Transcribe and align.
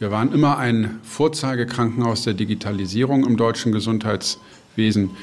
Wir 0.00 0.10
waren 0.10 0.32
immer 0.32 0.58
ein 0.58 0.98
Vorzeigekrankenhaus 1.04 2.24
der 2.24 2.34
Digitalisierung 2.34 3.24
im 3.24 3.36
deutschen 3.36 3.70
Gesundheitswesen. 3.70 5.16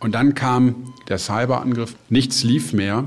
Und 0.00 0.12
dann 0.12 0.34
kam 0.34 0.92
der 1.08 1.18
Cyberangriff. 1.18 1.94
Nichts 2.08 2.42
lief 2.42 2.72
mehr. 2.72 3.04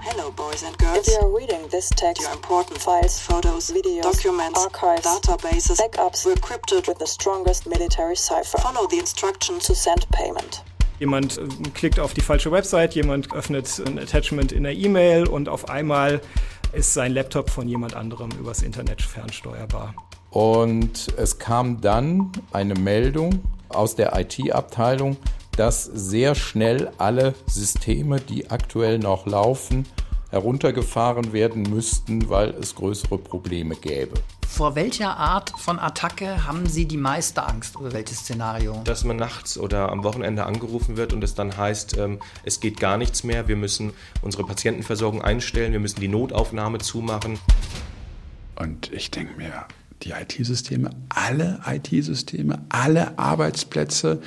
Hello, 0.00 0.30
boys 0.36 0.62
and 0.62 0.78
girls. 0.78 1.08
If 1.08 1.14
you 1.14 1.26
are 1.26 1.36
reading 1.36 1.68
this 1.68 1.88
text, 1.88 2.22
your 2.22 2.32
important 2.32 2.78
files, 2.78 3.18
photos, 3.18 3.72
videos, 3.72 4.02
documents, 4.02 4.60
archives, 4.60 5.04
databases, 5.04 5.78
backups 5.80 6.24
were 6.24 6.34
encrypted 6.34 6.86
with 6.86 6.98
the 7.00 7.06
strongest 7.06 7.66
military 7.66 8.14
cipher. 8.14 8.58
Follow 8.58 8.86
the 8.86 9.00
instructions 9.00 9.66
to 9.66 9.74
send 9.74 10.08
payment. 10.12 10.62
Jemand 11.00 11.38
äh, 11.38 11.48
klickt 11.74 11.98
auf 11.98 12.14
die 12.14 12.20
falsche 12.20 12.52
Website, 12.52 12.94
jemand 12.94 13.32
öffnet 13.34 13.82
ein 13.84 13.98
Attachment 13.98 14.52
in 14.52 14.62
der 14.62 14.74
E-Mail 14.74 15.26
und 15.26 15.48
auf 15.48 15.68
einmal 15.68 16.20
ist 16.72 16.94
sein 16.94 17.12
Laptop 17.12 17.50
von 17.50 17.68
jemand 17.68 17.94
anderem 17.94 18.30
übers 18.38 18.62
Internet 18.62 19.02
fernsteuerbar. 19.02 19.94
Und 20.30 21.08
es 21.18 21.38
kam 21.38 21.80
dann 21.80 22.32
eine 22.52 22.74
Meldung 22.74 23.40
aus 23.68 23.94
der 23.94 24.18
IT-Abteilung, 24.18 25.16
dass 25.56 25.84
sehr 25.84 26.34
schnell 26.34 26.90
alle 26.96 27.34
Systeme, 27.46 28.20
die 28.20 28.50
aktuell 28.50 28.98
noch 28.98 29.26
laufen, 29.26 29.86
heruntergefahren 30.30 31.34
werden 31.34 31.62
müssten, 31.64 32.30
weil 32.30 32.50
es 32.50 32.74
größere 32.74 33.18
Probleme 33.18 33.76
gäbe. 33.76 34.14
Vor 34.52 34.74
welcher 34.74 35.16
Art 35.16 35.50
von 35.58 35.78
Attacke 35.78 36.46
haben 36.46 36.66
Sie 36.66 36.84
die 36.84 36.98
meiste 36.98 37.42
Angst 37.42 37.74
oder 37.74 37.94
welches 37.94 38.18
Szenario? 38.18 38.82
Dass 38.84 39.02
man 39.02 39.16
nachts 39.16 39.56
oder 39.56 39.90
am 39.90 40.04
Wochenende 40.04 40.44
angerufen 40.44 40.98
wird 40.98 41.14
und 41.14 41.24
es 41.24 41.34
dann 41.34 41.56
heißt, 41.56 41.96
ähm, 41.96 42.20
es 42.44 42.60
geht 42.60 42.78
gar 42.78 42.98
nichts 42.98 43.24
mehr, 43.24 43.48
wir 43.48 43.56
müssen 43.56 43.94
unsere 44.20 44.44
Patientenversorgung 44.44 45.22
einstellen, 45.22 45.72
wir 45.72 45.80
müssen 45.80 46.00
die 46.00 46.08
Notaufnahme 46.08 46.78
zumachen. 46.78 47.38
Und 48.54 48.92
ich 48.92 49.10
denke 49.10 49.38
mir, 49.38 49.64
die 50.02 50.10
IT-Systeme, 50.10 50.90
alle 51.08 51.62
IT-Systeme, 51.66 52.62
alle 52.68 53.18
Arbeitsplätze, 53.18 54.20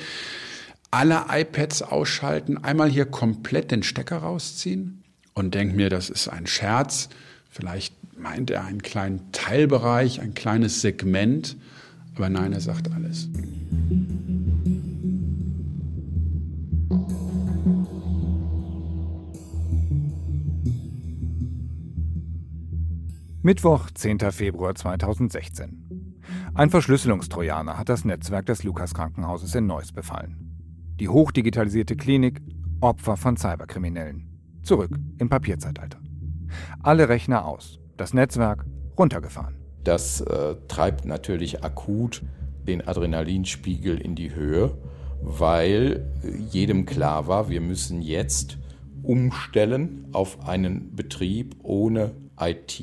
alle 0.90 1.26
iPads 1.30 1.82
ausschalten, 1.82 2.58
einmal 2.64 2.90
hier 2.90 3.06
komplett 3.06 3.70
den 3.70 3.84
Stecker 3.84 4.18
rausziehen 4.18 5.04
und 5.34 5.54
denke 5.54 5.76
mir, 5.76 5.88
das 5.88 6.10
ist 6.10 6.26
ein 6.26 6.48
Scherz. 6.48 7.10
Vielleicht 7.48 7.94
meint 8.18 8.50
er 8.50 8.64
einen 8.64 8.82
kleinen 8.82 9.32
Teilbereich, 9.32 10.20
ein 10.20 10.34
kleines 10.34 10.80
Segment, 10.80 11.56
aber 12.14 12.28
nein, 12.28 12.52
er 12.52 12.60
sagt 12.60 12.92
alles. 12.92 13.28
Mittwoch, 23.42 23.90
10. 23.92 24.18
Februar 24.32 24.74
2016. 24.74 26.16
Ein 26.54 26.70
Verschlüsselungstrojaner 26.70 27.78
hat 27.78 27.88
das 27.88 28.04
Netzwerk 28.04 28.46
des 28.46 28.64
Lukas 28.64 28.92
Krankenhauses 28.92 29.54
in 29.54 29.66
Neuss 29.66 29.92
befallen. 29.92 30.56
Die 30.98 31.08
hochdigitalisierte 31.08 31.94
Klinik 31.94 32.40
Opfer 32.80 33.16
von 33.16 33.36
Cyberkriminellen. 33.36 34.26
Zurück 34.62 34.98
im 35.18 35.28
Papierzeitalter. 35.28 36.00
Alle 36.82 37.08
Rechner 37.08 37.44
aus, 37.44 37.78
das 37.96 38.14
Netzwerk 38.14 38.64
runtergefahren. 38.98 39.56
Das 39.84 40.20
äh, 40.20 40.56
treibt 40.68 41.04
natürlich 41.04 41.62
akut 41.62 42.22
den 42.66 42.86
Adrenalinspiegel 42.86 44.00
in 44.00 44.14
die 44.16 44.34
Höhe, 44.34 44.76
weil 45.22 46.06
jedem 46.50 46.86
klar 46.86 47.28
war, 47.28 47.48
wir 47.48 47.60
müssen 47.60 48.02
jetzt 48.02 48.58
umstellen 49.02 50.08
auf 50.12 50.48
einen 50.48 50.94
Betrieb 50.96 51.56
ohne 51.62 52.12
IT. 52.38 52.82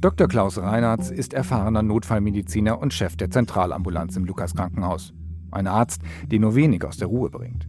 Dr. 0.00 0.28
Klaus 0.28 0.58
Reinhardt 0.58 1.10
ist 1.10 1.34
erfahrener 1.34 1.82
Notfallmediziner 1.82 2.78
und 2.78 2.92
Chef 2.92 3.16
der 3.16 3.30
Zentralambulanz 3.30 4.16
im 4.16 4.24
Lukas 4.24 4.54
Krankenhaus. 4.54 5.12
Ein 5.50 5.66
Arzt, 5.66 6.02
den 6.30 6.42
nur 6.42 6.54
wenig 6.54 6.84
aus 6.84 6.96
der 6.96 7.08
Ruhe 7.08 7.30
bringt. 7.30 7.66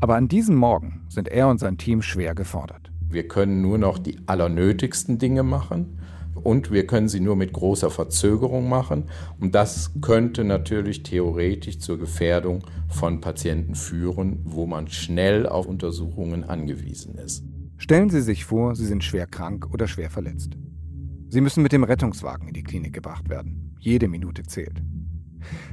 Aber 0.00 0.16
an 0.16 0.28
diesem 0.28 0.56
Morgen 0.56 1.04
sind 1.08 1.28
er 1.28 1.48
und 1.48 1.58
sein 1.58 1.76
Team 1.76 2.02
schwer 2.02 2.34
gefordert. 2.34 2.90
Wir 3.08 3.28
können 3.28 3.62
nur 3.62 3.78
noch 3.78 3.98
die 3.98 4.18
allernötigsten 4.26 5.18
Dinge 5.18 5.42
machen 5.42 5.98
und 6.46 6.70
wir 6.70 6.86
können 6.86 7.08
sie 7.08 7.18
nur 7.18 7.34
mit 7.34 7.52
großer 7.52 7.90
Verzögerung 7.90 8.68
machen. 8.68 9.04
Und 9.40 9.56
das 9.56 9.90
könnte 10.00 10.44
natürlich 10.44 11.02
theoretisch 11.02 11.80
zur 11.80 11.98
Gefährdung 11.98 12.62
von 12.88 13.20
Patienten 13.20 13.74
führen, 13.74 14.40
wo 14.44 14.66
man 14.66 14.86
schnell 14.86 15.48
auf 15.48 15.66
Untersuchungen 15.66 16.44
angewiesen 16.44 17.16
ist. 17.16 17.44
Stellen 17.78 18.10
Sie 18.10 18.20
sich 18.20 18.44
vor, 18.44 18.76
Sie 18.76 18.86
sind 18.86 19.02
schwer 19.02 19.26
krank 19.26 19.68
oder 19.72 19.88
schwer 19.88 20.08
verletzt. 20.08 20.56
Sie 21.28 21.40
müssen 21.40 21.64
mit 21.64 21.72
dem 21.72 21.82
Rettungswagen 21.82 22.46
in 22.46 22.54
die 22.54 22.62
Klinik 22.62 22.92
gebracht 22.92 23.28
werden. 23.28 23.74
Jede 23.80 24.06
Minute 24.06 24.44
zählt. 24.44 24.80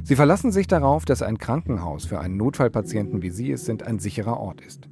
Sie 0.04 0.16
verlassen 0.16 0.52
sich 0.52 0.66
darauf, 0.66 1.06
dass 1.06 1.22
ein 1.22 1.38
Krankenhaus 1.38 2.06
für 2.06 2.20
einen 2.20 2.38
Notfallpatienten 2.38 3.22
wie 3.22 3.30
Sie 3.30 3.52
es 3.52 3.66
sind 3.66 3.84
ein 3.84 4.00
sicherer 4.00 4.40
Ort 4.40 4.60
ist. 4.62 4.90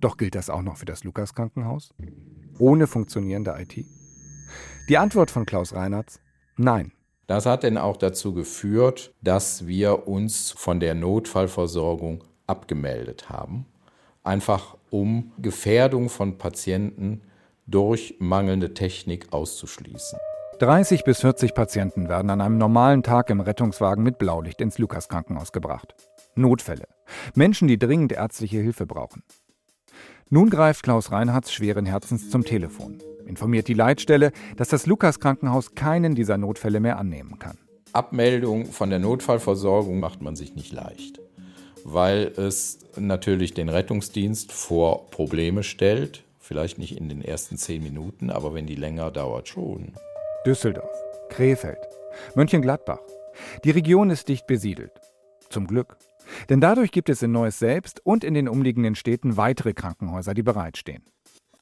Doch 0.00 0.16
gilt 0.16 0.34
das 0.34 0.50
auch 0.50 0.62
noch 0.62 0.78
für 0.78 0.84
das 0.84 1.04
Lukas-Krankenhaus? 1.04 1.94
Ohne 2.58 2.88
funktionierende 2.88 3.54
IT? 3.58 3.86
Die 4.88 4.98
Antwort 4.98 5.32
von 5.32 5.46
Klaus 5.46 5.74
Reinhardt? 5.74 6.20
Nein. 6.56 6.92
Das 7.26 7.44
hat 7.44 7.64
denn 7.64 7.76
auch 7.76 7.96
dazu 7.96 8.32
geführt, 8.32 9.12
dass 9.20 9.66
wir 9.66 10.06
uns 10.06 10.52
von 10.52 10.78
der 10.78 10.94
Notfallversorgung 10.94 12.22
abgemeldet 12.46 13.28
haben. 13.28 13.66
Einfach 14.22 14.76
um 14.90 15.32
Gefährdung 15.38 16.08
von 16.08 16.38
Patienten 16.38 17.22
durch 17.66 18.14
mangelnde 18.20 18.74
Technik 18.74 19.32
auszuschließen. 19.32 20.20
30 20.60 21.02
bis 21.02 21.20
40 21.20 21.52
Patienten 21.54 22.08
werden 22.08 22.30
an 22.30 22.40
einem 22.40 22.56
normalen 22.56 23.02
Tag 23.02 23.28
im 23.30 23.40
Rettungswagen 23.40 24.04
mit 24.04 24.18
Blaulicht 24.18 24.60
ins 24.60 24.78
Lukas-Krankenhaus 24.78 25.50
gebracht. 25.50 25.96
Notfälle. 26.36 26.86
Menschen, 27.34 27.66
die 27.66 27.78
dringend 27.78 28.12
ärztliche 28.12 28.58
Hilfe 28.58 28.86
brauchen. 28.86 29.24
Nun 30.30 30.48
greift 30.48 30.82
Klaus 30.84 31.10
Reinhardt 31.10 31.50
schweren 31.50 31.86
Herzens 31.86 32.30
zum 32.30 32.44
Telefon, 32.44 32.98
informiert 33.26 33.68
die 33.68 33.74
Leitstelle, 33.74 34.32
dass 34.56 34.68
das 34.68 34.86
Lukas-Krankenhaus 34.86 35.74
keinen 35.74 36.14
dieser 36.14 36.38
Notfälle 36.38 36.80
mehr 36.80 36.98
annehmen 36.98 37.38
kann. 37.38 37.58
Abmeldung 37.92 38.66
von 38.66 38.90
der 38.90 38.98
Notfallversorgung 38.98 40.00
macht 40.00 40.20
man 40.20 40.36
sich 40.36 40.54
nicht 40.54 40.72
leicht, 40.72 41.20
weil 41.84 42.26
es 42.36 42.78
natürlich 42.96 43.54
den 43.54 43.68
Rettungsdienst 43.68 44.52
vor 44.52 45.10
Probleme 45.10 45.62
stellt. 45.62 46.22
Vielleicht 46.38 46.78
nicht 46.78 46.96
in 46.98 47.08
den 47.08 47.22
ersten 47.22 47.56
zehn 47.56 47.82
Minuten, 47.82 48.30
aber 48.30 48.54
wenn 48.54 48.66
die 48.66 48.76
länger 48.76 49.10
dauert 49.10 49.48
schon. 49.48 49.94
Düsseldorf, 50.44 50.94
Krefeld, 51.30 51.78
Mönchengladbach. 52.34 53.00
Die 53.64 53.70
Region 53.70 54.10
ist 54.10 54.28
dicht 54.28 54.46
besiedelt. 54.46 54.92
Zum 55.50 55.66
Glück. 55.66 55.96
Denn 56.48 56.60
dadurch 56.60 56.92
gibt 56.92 57.08
es 57.08 57.22
in 57.22 57.32
Neuss 57.32 57.58
selbst 57.58 58.04
und 58.04 58.24
in 58.24 58.34
den 58.34 58.48
umliegenden 58.48 58.94
Städten 58.94 59.36
weitere 59.36 59.72
Krankenhäuser, 59.72 60.34
die 60.34 60.42
bereitstehen. 60.42 61.02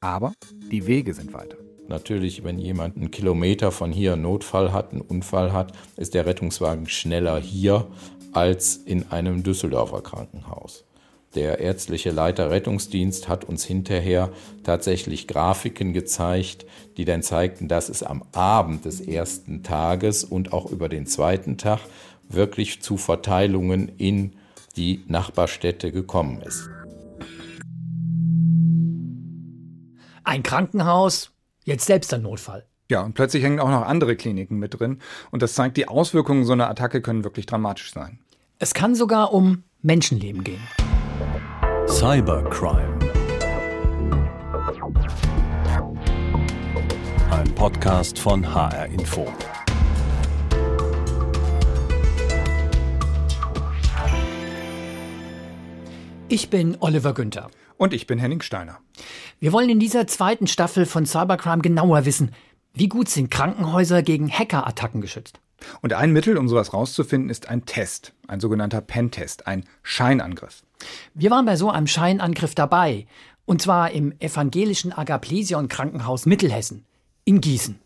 Aber 0.04 0.34
die 0.70 0.86
Wege 0.86 1.14
sind 1.14 1.32
weiter. 1.32 1.56
Natürlich, 1.88 2.44
wenn 2.44 2.58
jemand 2.58 2.94
einen 2.94 3.10
Kilometer 3.10 3.72
von 3.72 3.90
hier 3.90 4.12
einen 4.12 4.22
Notfall 4.22 4.70
hat, 4.70 4.92
einen 4.92 5.00
Unfall 5.00 5.54
hat, 5.54 5.72
ist 5.96 6.12
der 6.12 6.26
Rettungswagen 6.26 6.86
schneller 6.88 7.40
hier 7.40 7.86
als 8.32 8.76
in 8.76 9.10
einem 9.10 9.42
Düsseldorfer 9.42 10.02
Krankenhaus. 10.02 10.84
Der 11.34 11.58
ärztliche 11.58 12.10
Leiter 12.10 12.50
Rettungsdienst 12.50 13.30
hat 13.30 13.44
uns 13.44 13.64
hinterher 13.64 14.30
tatsächlich 14.62 15.26
Grafiken 15.26 15.94
gezeigt, 15.94 16.66
die 16.98 17.06
dann 17.06 17.22
zeigten, 17.22 17.66
dass 17.66 17.88
es 17.88 18.02
am 18.02 18.24
Abend 18.32 18.84
des 18.84 19.00
ersten 19.00 19.62
Tages 19.62 20.22
und 20.22 20.52
auch 20.52 20.70
über 20.70 20.90
den 20.90 21.06
zweiten 21.06 21.56
Tag 21.56 21.80
wirklich 22.28 22.82
zu 22.82 22.98
Verteilungen 22.98 23.90
in 23.96 24.34
die 24.76 25.02
Nachbarstädte 25.08 25.92
gekommen 25.92 26.42
ist. 26.42 26.68
Ein 30.26 30.42
Krankenhaus, 30.42 31.32
jetzt 31.64 31.84
selbst 31.84 32.14
ein 32.14 32.22
Notfall. 32.22 32.64
Ja, 32.90 33.02
und 33.02 33.12
plötzlich 33.12 33.44
hängen 33.44 33.60
auch 33.60 33.68
noch 33.68 33.82
andere 33.82 34.16
Kliniken 34.16 34.58
mit 34.58 34.78
drin. 34.78 35.00
Und 35.30 35.42
das 35.42 35.52
zeigt, 35.52 35.76
die 35.76 35.86
Auswirkungen 35.86 36.46
so 36.46 36.54
einer 36.54 36.70
Attacke 36.70 37.02
können 37.02 37.24
wirklich 37.24 37.44
dramatisch 37.44 37.92
sein. 37.92 38.20
Es 38.58 38.72
kann 38.72 38.94
sogar 38.94 39.34
um 39.34 39.64
Menschenleben 39.82 40.42
gehen. 40.42 40.66
Cybercrime. 41.86 42.98
Ein 47.30 47.54
Podcast 47.54 48.18
von 48.18 48.54
HR 48.54 48.86
Info. 48.86 49.30
Ich 56.28 56.48
bin 56.48 56.78
Oliver 56.80 57.12
Günther. 57.12 57.50
Und 57.76 57.92
ich 57.92 58.06
bin 58.06 58.18
Henning 58.18 58.40
Steiner. 58.40 58.78
Wir 59.40 59.52
wollen 59.52 59.68
in 59.68 59.80
dieser 59.80 60.06
zweiten 60.06 60.46
Staffel 60.46 60.86
von 60.86 61.06
Cybercrime 61.06 61.62
genauer 61.62 62.04
wissen, 62.04 62.32
wie 62.72 62.88
gut 62.88 63.08
sind 63.08 63.30
Krankenhäuser 63.30 64.02
gegen 64.02 64.30
Hackerattacken 64.30 65.00
geschützt. 65.00 65.40
Und 65.80 65.92
ein 65.92 66.12
Mittel, 66.12 66.36
um 66.36 66.48
sowas 66.48 66.72
rauszufinden, 66.72 67.30
ist 67.30 67.48
ein 67.48 67.64
Test, 67.64 68.12
ein 68.28 68.40
sogenannter 68.40 68.80
Pentest, 68.80 69.46
ein 69.46 69.64
Scheinangriff. 69.82 70.62
Wir 71.14 71.30
waren 71.30 71.46
bei 71.46 71.56
so 71.56 71.70
einem 71.70 71.86
Scheinangriff 71.86 72.54
dabei, 72.54 73.06
und 73.46 73.62
zwar 73.62 73.90
im 73.90 74.12
evangelischen 74.20 74.92
Agaplesion 74.92 75.68
Krankenhaus 75.68 76.26
Mittelhessen. 76.26 76.84
in 77.24 77.40
Gießen. 77.40 77.78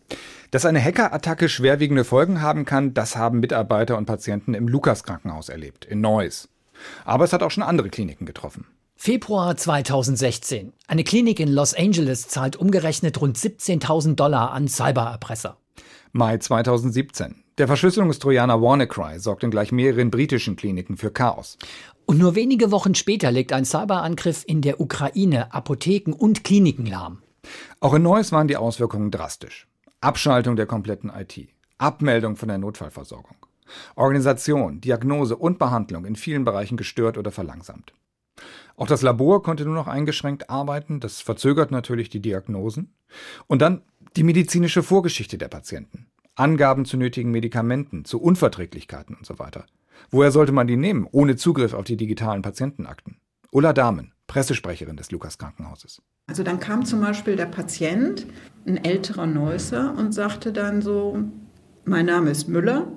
Dass 0.51 0.65
eine 0.65 0.83
Hackerattacke 0.83 1.47
schwerwiegende 1.47 2.03
Folgen 2.03 2.41
haben 2.41 2.65
kann, 2.65 2.93
das 2.93 3.15
haben 3.15 3.39
Mitarbeiter 3.39 3.97
und 3.97 4.05
Patienten 4.05 4.53
im 4.53 4.67
Lukas-Krankenhaus 4.67 5.47
erlebt, 5.47 5.85
in 5.85 6.01
Neuss. 6.01 6.49
Aber 7.05 7.23
es 7.23 7.33
hat 7.33 7.43
auch 7.43 7.51
schon 7.51 7.63
andere 7.63 7.89
Kliniken 7.89 8.25
getroffen. 8.25 8.65
Februar 9.01 9.55
2016. 9.55 10.73
Eine 10.85 11.05
Klinik 11.05 11.39
in 11.39 11.47
Los 11.47 11.73
Angeles 11.73 12.27
zahlt 12.27 12.57
umgerechnet 12.57 13.21
rund 13.21 13.37
17.000 13.37 14.15
Dollar 14.15 14.51
an 14.51 14.67
Cybererpresser. 14.67 15.55
Mai 16.11 16.37
2017. 16.37 17.45
Der 17.57 17.67
Verschlüsselungstrojaner 17.67 18.61
WannaCry 18.61 19.19
sorgt 19.19 19.45
in 19.45 19.51
gleich 19.51 19.71
mehreren 19.71 20.11
britischen 20.11 20.57
Kliniken 20.57 20.97
für 20.97 21.11
Chaos. 21.11 21.57
Und 22.07 22.17
nur 22.17 22.35
wenige 22.35 22.71
Wochen 22.71 22.93
später 22.93 23.31
legt 23.31 23.53
ein 23.53 23.63
Cyberangriff 23.63 24.43
in 24.45 24.61
der 24.61 24.81
Ukraine 24.81 25.53
Apotheken 25.53 26.11
und 26.11 26.43
Kliniken 26.43 26.85
lahm. 26.85 27.23
Auch 27.79 27.93
in 27.93 28.01
Neuss 28.01 28.33
waren 28.33 28.49
die 28.49 28.57
Auswirkungen 28.57 29.11
drastisch. 29.11 29.69
Abschaltung 30.01 30.57
der 30.57 30.65
kompletten 30.65 31.09
IT, 31.09 31.47
Abmeldung 31.77 32.35
von 32.35 32.49
der 32.49 32.57
Notfallversorgung, 32.57 33.37
Organisation, 33.95 34.81
Diagnose 34.81 35.37
und 35.37 35.57
Behandlung 35.57 36.03
in 36.03 36.17
vielen 36.17 36.43
Bereichen 36.43 36.75
gestört 36.75 37.17
oder 37.17 37.31
verlangsamt. 37.31 37.93
Auch 38.75 38.87
das 38.87 39.01
Labor 39.01 39.43
konnte 39.43 39.65
nur 39.65 39.75
noch 39.75 39.87
eingeschränkt 39.87 40.49
arbeiten, 40.49 40.99
das 40.99 41.21
verzögert 41.21 41.71
natürlich 41.71 42.09
die 42.09 42.21
Diagnosen. 42.21 42.93
Und 43.47 43.61
dann 43.61 43.81
die 44.15 44.23
medizinische 44.23 44.83
Vorgeschichte 44.83 45.37
der 45.37 45.49
Patienten. 45.49 46.07
Angaben 46.35 46.85
zu 46.85 46.95
nötigen 46.95 47.31
Medikamenten, 47.31 48.05
zu 48.05 48.21
Unverträglichkeiten 48.21 49.15
und 49.15 49.25
so 49.25 49.39
weiter. 49.39 49.65
Woher 50.09 50.31
sollte 50.31 50.53
man 50.53 50.67
die 50.67 50.77
nehmen, 50.77 51.07
ohne 51.11 51.35
Zugriff 51.35 51.73
auf 51.73 51.83
die 51.83 51.97
digitalen 51.97 52.41
Patientenakten? 52.41 53.17
Ulla 53.51 53.73
Dahmen, 53.73 54.13
Pressesprecherin 54.27 54.95
des 54.95 55.11
Lukas 55.11 55.37
Krankenhauses. 55.37 56.01
Also 56.27 56.43
dann 56.43 56.59
kam 56.59 56.85
zum 56.85 57.01
Beispiel 57.01 57.35
der 57.35 57.47
Patient, 57.47 58.25
ein 58.65 58.77
älterer 58.77 59.27
Neusser, 59.27 59.95
und 59.97 60.13
sagte 60.13 60.53
dann 60.53 60.81
so, 60.81 61.19
mein 61.83 62.05
Name 62.05 62.29
ist 62.29 62.47
Müller, 62.47 62.87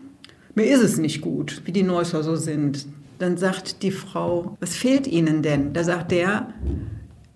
mir 0.55 0.67
ist 0.67 0.83
es 0.83 0.99
nicht 0.99 1.23
gut, 1.23 1.63
wie 1.65 1.73
die 1.73 1.83
Neusser 1.83 2.23
so 2.23 2.37
sind. 2.37 2.87
Dann 3.23 3.37
sagt 3.37 3.85
die 3.85 3.93
Frau, 3.93 4.57
was 4.59 4.75
fehlt 4.75 5.07
Ihnen 5.07 5.43
denn? 5.43 5.73
Da 5.75 5.85
sagt 5.85 6.11
der, 6.11 6.49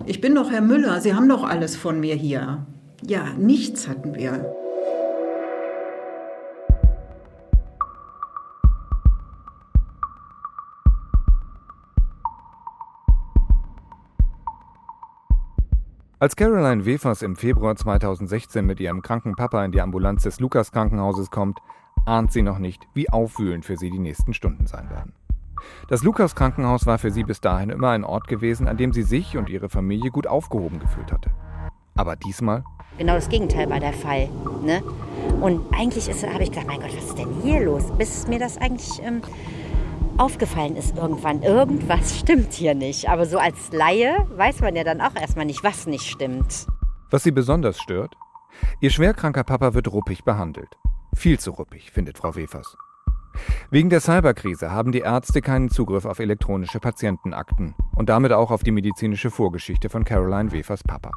ich 0.05 0.21
bin 0.21 0.35
doch 0.35 0.51
Herr 0.51 0.61
Müller, 0.61 1.01
Sie 1.01 1.15
haben 1.15 1.29
doch 1.29 1.45
alles 1.45 1.77
von 1.77 2.01
mir 2.01 2.17
hier. 2.17 2.67
Ja, 3.07 3.33
nichts 3.39 3.87
hatten 3.87 4.17
wir. 4.17 4.53
Als 16.19 16.35
Caroline 16.35 16.85
Wefers 16.85 17.23
im 17.23 17.37
Februar 17.37 17.77
2016 17.77 18.67
mit 18.67 18.81
ihrem 18.81 19.03
kranken 19.03 19.37
Papa 19.37 19.65
in 19.65 19.71
die 19.71 19.81
Ambulanz 19.81 20.25
des 20.25 20.41
Lukas 20.41 20.73
Krankenhauses 20.73 21.31
kommt, 21.31 21.61
ahnt 22.07 22.33
sie 22.33 22.43
noch 22.43 22.59
nicht, 22.59 22.89
wie 22.93 23.09
aufwühlend 23.09 23.65
für 23.65 23.77
sie 23.77 23.93
die 23.93 24.01
nächsten 24.01 24.35
Stunden 24.35 24.67
sein 24.67 24.91
werden. 24.91 25.13
Das 25.89 26.03
Lukas 26.03 26.35
Krankenhaus 26.35 26.87
war 26.87 26.99
für 26.99 27.11
sie 27.11 27.25
bis 27.25 27.41
dahin 27.41 27.71
immer 27.71 27.91
ein 27.91 28.05
Ort 28.05 28.29
gewesen, 28.29 28.69
an 28.69 28.77
dem 28.77 28.93
sie 28.93 29.03
sich 29.03 29.37
und 29.37 29.49
ihre 29.49 29.69
Familie 29.69 30.11
gut 30.11 30.27
aufgehoben 30.27 30.79
gefühlt 30.79 31.13
hatte. 31.13 31.31
Aber 31.97 32.17
diesmal? 32.17 32.65
Genau 32.99 33.15
das 33.15 33.29
Gegenteil 33.29 33.69
war 33.69 33.81
der 33.81 33.93
Fall. 33.93 34.29
Ne? 34.63 34.83
Und 35.41 35.63
eigentlich 35.75 36.09
habe 36.09 36.43
ich 36.43 36.51
gedacht, 36.51 36.67
mein 36.67 36.81
Gott, 36.81 36.97
was 36.97 37.05
ist 37.05 37.19
denn 37.19 37.29
hier 37.43 37.65
los? 37.65 37.85
Bis 37.99 38.27
mir 38.27 38.39
das 38.39 38.59
eigentlich 38.59 39.03
ähm, 39.03 39.23
aufgefallen 40.19 40.77
ist 40.77 40.97
irgendwann, 40.97 41.43
irgendwas 41.43 42.19
stimmt 42.19 42.53
hier 42.53 42.75
nicht. 42.75 43.09
Aber 43.09 43.27
so 43.27 43.39
als 43.39 43.73
Laie 43.73 44.27
weiß 44.37 44.61
man 44.61 44.77
ja 44.77 44.85
dann 44.85 45.01
auch 45.01 45.15
erstmal 45.15 45.47
nicht, 45.47 45.63
was 45.63 45.87
nicht 45.87 46.07
stimmt. 46.07 46.67
Was 47.11 47.23
sie 47.23 47.33
besonders 47.33 47.79
stört? 47.79 48.15
Ihr 48.81 48.91
schwerkranker 48.91 49.45
Papa 49.45 49.75
wird 49.75 49.93
ruppig 49.93 50.25
behandelt. 50.25 50.77
Viel 51.15 51.39
zu 51.39 51.51
ruppig, 51.53 51.91
findet 51.91 52.19
Frau 52.19 52.35
Wefers. 52.35 52.77
Wegen 53.71 53.91
der 53.91 54.01
Cyberkrise 54.01 54.71
haben 54.71 54.93
die 54.93 55.01
Ärzte 55.01 55.43
keinen 55.43 55.71
Zugriff 55.71 56.05
auf 56.05 56.19
elektronische 56.19 56.81
Patientenakten 56.81 57.75
und 57.95 58.09
damit 58.09 58.33
auch 58.33 58.51
auf 58.51 58.63
die 58.63 58.73
medizinische 58.73 59.31
Vorgeschichte 59.31 59.89
von 59.89 60.05
Caroline 60.05 60.53
Wefers 60.53 60.83
Papa. 60.83 61.11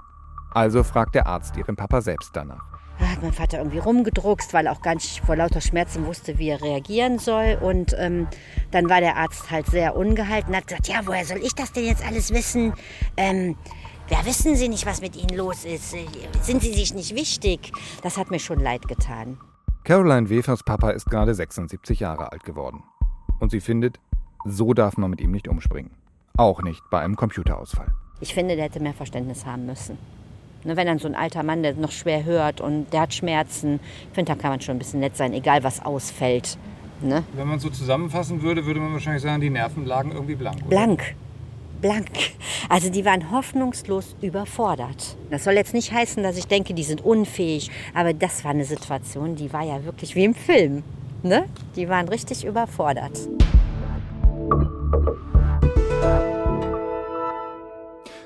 Also 0.51 0.83
fragt 0.83 1.15
der 1.15 1.27
Arzt 1.27 1.57
ihren 1.57 1.75
Papa 1.75 2.01
selbst 2.01 2.31
danach. 2.33 2.79
Da 2.99 3.07
hat 3.07 3.21
mein 3.21 3.31
Vater 3.31 3.59
irgendwie 3.59 3.77
rumgedruckst, 3.77 4.53
weil 4.53 4.65
er 4.65 4.73
auch 4.73 4.81
gar 4.81 4.93
nicht 4.93 5.23
vor 5.25 5.37
lauter 5.37 5.61
Schmerzen 5.61 6.05
wusste, 6.05 6.37
wie 6.37 6.49
er 6.49 6.61
reagieren 6.61 7.17
soll. 7.17 7.57
Und 7.61 7.95
ähm, 7.97 8.27
dann 8.71 8.89
war 8.89 8.99
der 8.99 9.15
Arzt 9.15 9.49
halt 9.51 9.67
sehr 9.67 9.95
ungehalten, 9.95 10.55
hat 10.55 10.67
gesagt, 10.67 10.89
ja, 10.89 11.01
woher 11.05 11.23
soll 11.23 11.37
ich 11.37 11.55
das 11.55 11.71
denn 11.71 11.85
jetzt 11.85 12.05
alles 12.05 12.33
wissen? 12.33 12.73
Ähm, 13.15 13.55
ja, 14.09 14.25
wissen 14.25 14.55
Sie 14.55 14.67
nicht, 14.67 14.85
was 14.85 15.01
mit 15.01 15.15
Ihnen 15.15 15.37
los 15.37 15.65
ist? 15.65 15.95
Sind 16.41 16.61
Sie 16.61 16.73
sich 16.73 16.93
nicht 16.93 17.15
wichtig? 17.15 17.71
Das 18.01 18.17
hat 18.17 18.31
mir 18.31 18.39
schon 18.39 18.59
leid 18.59 18.87
getan. 18.87 19.37
Caroline 19.83 20.29
Wefers 20.29 20.63
Papa 20.63 20.91
ist 20.91 21.05
gerade 21.05 21.33
76 21.33 21.99
Jahre 21.99 22.31
alt 22.31 22.43
geworden. 22.43 22.83
Und 23.39 23.51
sie 23.51 23.61
findet, 23.61 23.99
so 24.45 24.73
darf 24.73 24.97
man 24.97 25.09
mit 25.09 25.21
ihm 25.21 25.31
nicht 25.31 25.47
umspringen. 25.47 25.91
Auch 26.37 26.61
nicht 26.61 26.81
bei 26.91 26.99
einem 26.99 27.15
Computerausfall. 27.15 27.87
Ich 28.21 28.33
finde, 28.33 28.55
der 28.55 28.65
hätte 28.65 28.81
mehr 28.81 28.93
Verständnis 28.93 29.45
haben 29.45 29.65
müssen. 29.65 29.97
Ne, 30.63 30.75
wenn 30.75 30.87
dann 30.87 30.99
so 30.99 31.07
ein 31.07 31.15
alter 31.15 31.41
Mann, 31.43 31.63
der 31.63 31.73
noch 31.73 31.91
schwer 31.91 32.25
hört 32.25 32.59
und 32.59 32.91
der 32.91 33.01
hat 33.01 33.13
Schmerzen, 33.13 33.79
ich 34.09 34.15
finde, 34.15 34.33
da 34.33 34.39
kann 34.39 34.51
man 34.51 34.61
schon 34.61 34.75
ein 34.75 34.79
bisschen 34.79 34.99
nett 34.99 35.15
sein, 35.15 35.33
egal 35.33 35.63
was 35.63 35.83
ausfällt. 35.83 36.57
Ne? 37.01 37.23
Wenn 37.33 37.47
man 37.47 37.59
so 37.59 37.69
zusammenfassen 37.69 38.41
würde, 38.41 38.65
würde 38.65 38.81
man 38.81 38.91
wahrscheinlich 38.91 39.23
sagen, 39.23 39.39
die 39.39 39.49
Nerven 39.49 39.85
lagen 39.85 40.11
irgendwie 40.11 40.35
blank. 40.35 40.57
Oder? 40.57 40.67
Blank. 40.67 41.15
Blank. 41.81 42.09
Also 42.69 42.89
die 42.89 43.05
waren 43.05 43.31
hoffnungslos 43.31 44.15
überfordert. 44.21 45.17
Das 45.29 45.43
soll 45.43 45.53
jetzt 45.53 45.73
nicht 45.73 45.91
heißen, 45.91 46.21
dass 46.23 46.37
ich 46.37 46.47
denke, 46.47 46.73
die 46.73 46.83
sind 46.83 47.03
unfähig, 47.03 47.71
aber 47.93 48.13
das 48.13 48.43
war 48.43 48.51
eine 48.51 48.65
Situation, 48.65 49.35
die 49.35 49.51
war 49.53 49.63
ja 49.63 49.83
wirklich 49.85 50.15
wie 50.15 50.25
im 50.25 50.35
Film. 50.35 50.83
Ne? 51.23 51.45
Die 51.75 51.89
waren 51.89 52.07
richtig 52.07 52.45
überfordert. 52.45 53.17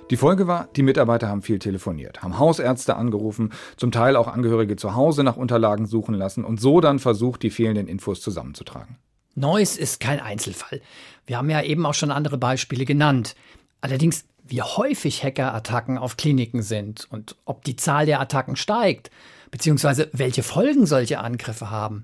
Die 0.10 0.18
Folge 0.18 0.46
war, 0.46 0.68
die 0.76 0.84
Mitarbeiter 0.84 1.28
haben 1.30 1.42
viel 1.42 1.58
telefoniert, 1.58 2.22
haben 2.22 2.38
Hausärzte 2.38 2.98
angerufen, 2.98 3.52
zum 3.78 3.92
Teil 3.92 4.16
auch 4.16 4.28
Angehörige 4.28 4.76
zu 4.76 4.94
Hause 4.96 5.24
nach 5.24 5.38
Unterlagen 5.38 5.88
suchen 5.88 6.14
lassen 6.14 6.44
und 6.44 6.62
so 6.62 6.82
dann 6.82 7.00
versucht, 7.00 7.42
die 7.42 7.50
fehlenden 7.50 7.88
Infos 7.88 8.22
zusammenzutragen. 8.22 8.98
Neues 9.36 9.78
ist 9.78 10.00
kein 10.00 10.20
Einzelfall. 10.20 10.82
Wir 11.26 11.38
haben 11.38 11.50
ja 11.50 11.62
eben 11.62 11.86
auch 11.86 11.94
schon 11.94 12.12
andere 12.12 12.38
Beispiele 12.38 12.86
genannt. 12.86 13.36
Allerdings, 13.82 14.26
wie 14.46 14.62
häufig 14.62 15.24
Hackerattacken 15.24 15.98
auf 15.98 16.18
Kliniken 16.18 16.62
sind 16.62 17.08
und 17.10 17.36
ob 17.46 17.64
die 17.64 17.76
Zahl 17.76 18.06
der 18.06 18.20
Attacken 18.20 18.56
steigt, 18.56 19.10
beziehungsweise 19.52 20.10
welche 20.14 20.44
Folgen 20.44 20.86
solche 20.86 21.20
Angriffe 21.20 21.72
haben. 21.72 22.04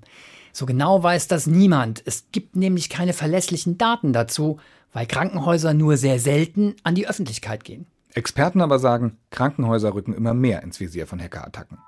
So 0.52 0.66
genau 0.66 1.02
weiß 1.02 1.28
das 1.28 1.46
niemand. 1.46 2.02
Es 2.04 2.26
gibt 2.32 2.56
nämlich 2.56 2.88
keine 2.88 3.12
verlässlichen 3.12 3.78
Daten 3.78 4.12
dazu, 4.12 4.58
weil 4.92 5.06
Krankenhäuser 5.06 5.74
nur 5.74 5.96
sehr 5.96 6.18
selten 6.18 6.74
an 6.82 6.94
die 6.94 7.06
Öffentlichkeit 7.06 7.64
gehen. 7.64 7.86
Experten 8.14 8.60
aber 8.60 8.80
sagen, 8.80 9.18
Krankenhäuser 9.30 9.94
rücken 9.94 10.14
immer 10.14 10.34
mehr 10.34 10.62
ins 10.62 10.80
Visier 10.80 11.06
von 11.06 11.20
Hackerattacken. 11.20 11.78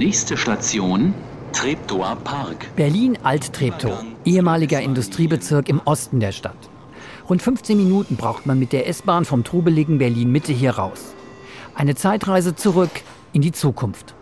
Nächste 0.00 0.38
Station 0.38 1.12
Treptower 1.52 2.16
Park. 2.24 2.74
Berlin 2.74 3.18
Alt-Treptow, 3.22 4.02
ehemaliger 4.24 4.80
Industriebezirk 4.80 5.68
im 5.68 5.82
Osten 5.84 6.20
der 6.20 6.32
Stadt. 6.32 6.56
Rund 7.28 7.42
15 7.42 7.76
Minuten 7.76 8.16
braucht 8.16 8.46
man 8.46 8.58
mit 8.58 8.72
der 8.72 8.88
S-Bahn 8.88 9.26
vom 9.26 9.44
trubeligen 9.44 9.98
Berlin 9.98 10.32
Mitte 10.32 10.54
hier 10.54 10.70
raus. 10.70 11.14
Eine 11.74 11.96
Zeitreise 11.96 12.54
zurück 12.56 13.02
in 13.34 13.42
die 13.42 13.52
Zukunft. 13.52 14.14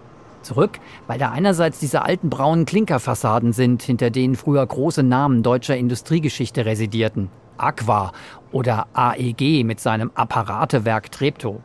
Zurück, 0.42 0.80
weil 1.06 1.20
da 1.20 1.30
einerseits 1.30 1.78
diese 1.78 2.02
alten 2.02 2.28
braunen 2.28 2.64
Klinkerfassaden 2.64 3.52
sind, 3.52 3.80
hinter 3.80 4.11
denen 4.11 4.35
früher 4.35 4.66
große 4.66 5.04
Namen 5.04 5.44
deutscher 5.44 5.76
Industriegeschichte 5.76 6.64
residierten. 6.66 7.30
Aqua 7.56 8.11
oder 8.50 8.88
AEG 8.94 9.62
mit 9.62 9.78
seinem 9.78 10.11
Apparatewerk 10.16 11.12
Treptow. 11.12 11.61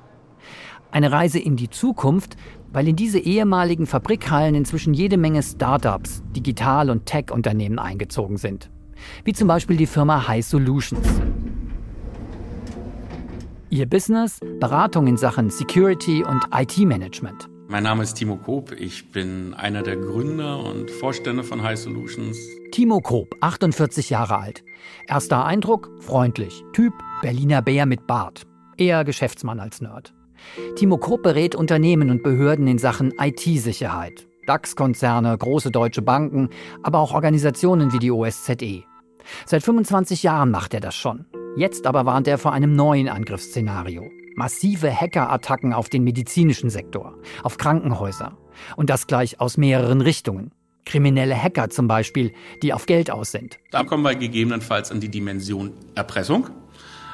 Eine 0.91 1.12
Reise 1.12 1.39
in 1.39 1.55
die 1.55 1.72
Zukunft, 1.72 2.38
weil 2.74 2.88
in 2.88 2.96
diese 2.96 3.20
ehemaligen 3.20 3.86
Fabrikhallen 3.86 4.56
inzwischen 4.56 4.94
jede 4.94 5.18
Menge 5.18 5.44
Startups, 5.44 6.24
Digital- 6.36 6.89
und 6.89 7.06
Tech-Unternehmen 7.06 7.80
eingezogen 7.80 8.38
sind. 8.38 8.70
Wie 9.24 9.34
zum 9.34 9.48
Beispiel 9.48 9.77
die 9.77 9.86
Firma 9.86 10.27
High 10.27 10.46
Solutions. 10.46 11.08
Ihr 13.70 13.86
Business? 13.88 14.39
Beratung 14.60 15.08
in 15.08 15.18
Sachen 15.18 15.50
Security 15.50 16.24
und 16.24 16.44
IT-Management. 16.53 17.48
Mein 17.68 17.84
Name 17.84 18.03
ist 18.03 18.15
Timo 18.15 18.38
Koop. 18.38 18.72
Ich 18.74 19.12
bin 19.12 19.53
einer 19.53 19.82
der 19.82 19.96
Gründer 19.96 20.63
und 20.63 20.92
Vorstände 20.92 21.44
von 21.44 21.63
High 21.63 21.80
Solutions. 21.80 22.38
Timo 22.72 23.00
Koop, 23.00 23.36
48 23.42 24.10
Jahre 24.10 24.38
alt. 24.38 24.63
Erster 25.08 25.46
Eindruck, 25.46 25.89
freundlich. 26.00 26.63
Typ, 26.74 26.94
Berliner 27.22 27.62
Bär 27.62 27.86
mit 27.86 28.06
Bart. 28.06 28.44
Eher 28.77 29.03
Geschäftsmann 29.03 29.60
als 29.60 29.82
Nerd. 29.82 30.13
Timo 30.76 30.98
Koop 30.98 31.24
berät 31.24 31.56
Unternehmen 31.56 32.10
und 32.10 32.24
Behörden 32.24 32.68
in 32.68 32.78
Sachen 32.78 33.14
IT-Sicherheit. 33.20 34.28
DAX-Konzerne, 34.46 35.38
große 35.38 35.72
deutsche 35.72 36.02
Banken, 36.02 36.50
aber 36.82 37.00
auch 37.00 37.14
Organisationen 37.14 37.94
wie 37.94 38.00
die 38.00 38.12
OSZE. 38.12 38.84
Seit 39.46 39.64
25 39.64 40.24
Jahren 40.24 40.52
macht 40.52 40.74
er 40.74 40.82
das 40.82 40.96
schon. 40.96 41.26
Jetzt 41.56 41.86
aber 41.86 42.06
warnt 42.06 42.28
er 42.28 42.38
vor 42.38 42.52
einem 42.52 42.76
neuen 42.76 43.08
Angriffsszenario. 43.08 44.10
Massive 44.36 44.92
Hackerattacken 44.92 45.74
auf 45.74 45.90
den 45.90 46.04
medizinischen 46.04 46.70
Sektor, 46.70 47.16
auf 47.44 47.58
Krankenhäuser. 47.58 48.38
Und 48.76 48.90
das 48.90 49.08
gleich 49.08 49.40
aus 49.40 49.58
mehreren 49.58 50.02
Richtungen. 50.02 50.52
Kriminelle 50.86 51.42
Hacker 51.42 51.70
zum 51.70 51.88
Beispiel, 51.88 52.34
die 52.62 52.74
auf 52.74 52.86
Geld 52.86 53.10
aus 53.10 53.32
sind. 53.32 53.60
Da 53.72 53.84
kommen 53.84 54.04
wir 54.04 54.16
gegebenenfalls 54.16 54.92
an 54.92 55.00
die 55.00 55.10
Dimension 55.10 55.72
Erpressung. 55.96 56.50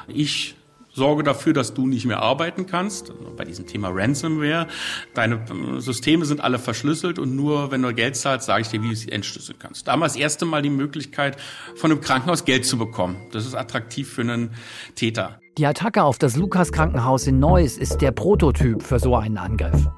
Ich 0.08 0.56
sorge 1.00 1.22
dafür, 1.24 1.54
dass 1.54 1.72
du 1.72 1.86
nicht 1.86 2.04
mehr 2.04 2.20
arbeiten 2.20 2.66
kannst. 2.66 3.12
Bei 3.34 3.46
diesem 3.46 3.66
Thema 3.66 3.88
Ransomware. 3.90 4.66
Deine 5.14 5.36
äh, 5.36 5.80
Systeme 5.80 6.26
sind 6.26 6.42
alle 6.42 6.58
verschlüsselt 6.58 7.18
und 7.18 7.34
nur 7.34 7.70
wenn 7.70 7.80
du 7.80 7.94
Geld 7.94 8.16
zahlst, 8.16 8.46
sage 8.46 8.60
ich 8.60 8.68
dir, 8.68 8.82
wie 8.82 8.90
du 8.90 8.94
sie 8.94 9.10
entschlüsseln 9.10 9.58
kannst. 9.58 9.88
Damals 9.88 10.12
das 10.12 10.20
erste 10.20 10.44
Mal 10.44 10.60
die 10.60 10.68
Möglichkeit, 10.68 11.38
von 11.74 11.90
einem 11.90 12.02
Krankenhaus 12.02 12.44
Geld 12.44 12.66
zu 12.66 12.76
bekommen. 12.76 13.16
Das 13.32 13.46
ist 13.46 13.54
attraktiv 13.54 14.12
für 14.12 14.20
einen 14.20 14.50
Täter. 14.94 15.40
Die 15.56 15.66
Attacke 15.66 16.04
auf 16.04 16.18
das 16.18 16.36
Lukas 16.36 16.70
Krankenhaus 16.70 17.26
in 17.26 17.38
Neuss 17.38 17.78
ist 17.78 18.02
der 18.02 18.12
Prototyp 18.12 18.82
für 18.82 18.98
so 18.98 19.16
einen 19.16 19.38
Angriff. 19.38 19.88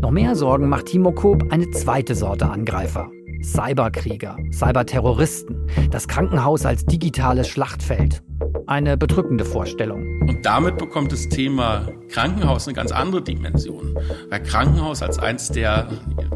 Noch 0.00 0.12
mehr 0.12 0.36
Sorgen 0.36 0.68
macht 0.68 0.86
Timo 0.86 1.10
Koop 1.10 1.52
eine 1.52 1.68
zweite 1.72 2.14
Sorte 2.14 2.48
Angreifer. 2.48 3.10
Cyberkrieger, 3.42 4.36
Cyberterroristen, 4.52 5.66
das 5.90 6.08
Krankenhaus 6.08 6.66
als 6.66 6.84
digitales 6.84 7.48
Schlachtfeld. 7.48 8.22
Eine 8.66 8.96
bedrückende 8.96 9.44
Vorstellung. 9.44 10.02
Und 10.22 10.44
damit 10.44 10.76
bekommt 10.76 11.12
das 11.12 11.28
Thema 11.28 11.88
Krankenhaus 12.10 12.66
eine 12.66 12.74
ganz 12.74 12.92
andere 12.92 13.22
Dimension. 13.22 13.98
Weil 14.28 14.42
Krankenhaus 14.42 15.02
als 15.02 15.18
eines 15.18 15.48
der 15.48 15.88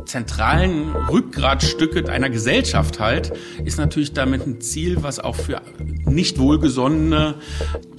zentralen 0.07 0.95
Rückgratstücke 1.11 2.11
einer 2.11 2.31
Gesellschaft 2.31 3.01
halt, 3.01 3.33
ist 3.65 3.79
natürlich 3.79 4.13
damit 4.13 4.47
ein 4.47 4.61
Ziel, 4.61 5.03
was 5.03 5.19
auch 5.21 5.37
für 5.37 5.61
nicht 6.07 6.39
wohlgesonnene 6.39 7.35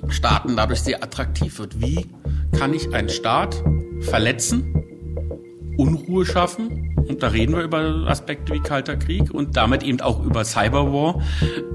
Staaten 0.09 0.55
dadurch 0.55 0.81
sehr 0.81 1.03
attraktiv 1.03 1.59
wird. 1.59 1.79
Wie 1.81 2.07
kann 2.57 2.73
ich 2.73 2.93
einen 2.93 3.09
Staat 3.09 3.63
verletzen, 4.01 4.73
Unruhe 5.77 6.25
schaffen 6.25 6.92
und 7.07 7.23
da 7.23 7.27
reden 7.27 7.55
wir 7.55 7.63
über 7.63 8.05
Aspekte 8.07 8.53
wie 8.53 8.59
Kalter 8.59 8.95
Krieg 8.97 9.31
und 9.31 9.57
damit 9.57 9.83
eben 9.83 10.01
auch 10.01 10.23
über 10.23 10.45
Cyberwar. 10.45 11.21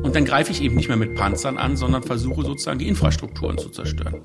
Und 0.02 0.14
dann 0.14 0.24
greife 0.24 0.52
ich 0.52 0.62
eben 0.62 0.76
nicht 0.76 0.88
mehr 0.88 0.96
mit 0.96 1.14
Panzern 1.14 1.58
an, 1.58 1.76
sondern 1.76 2.02
versuche 2.02 2.42
sozusagen 2.42 2.78
die 2.78 2.88
Infrastrukturen 2.88 3.58
zu 3.58 3.68
zerstören. 3.68 4.20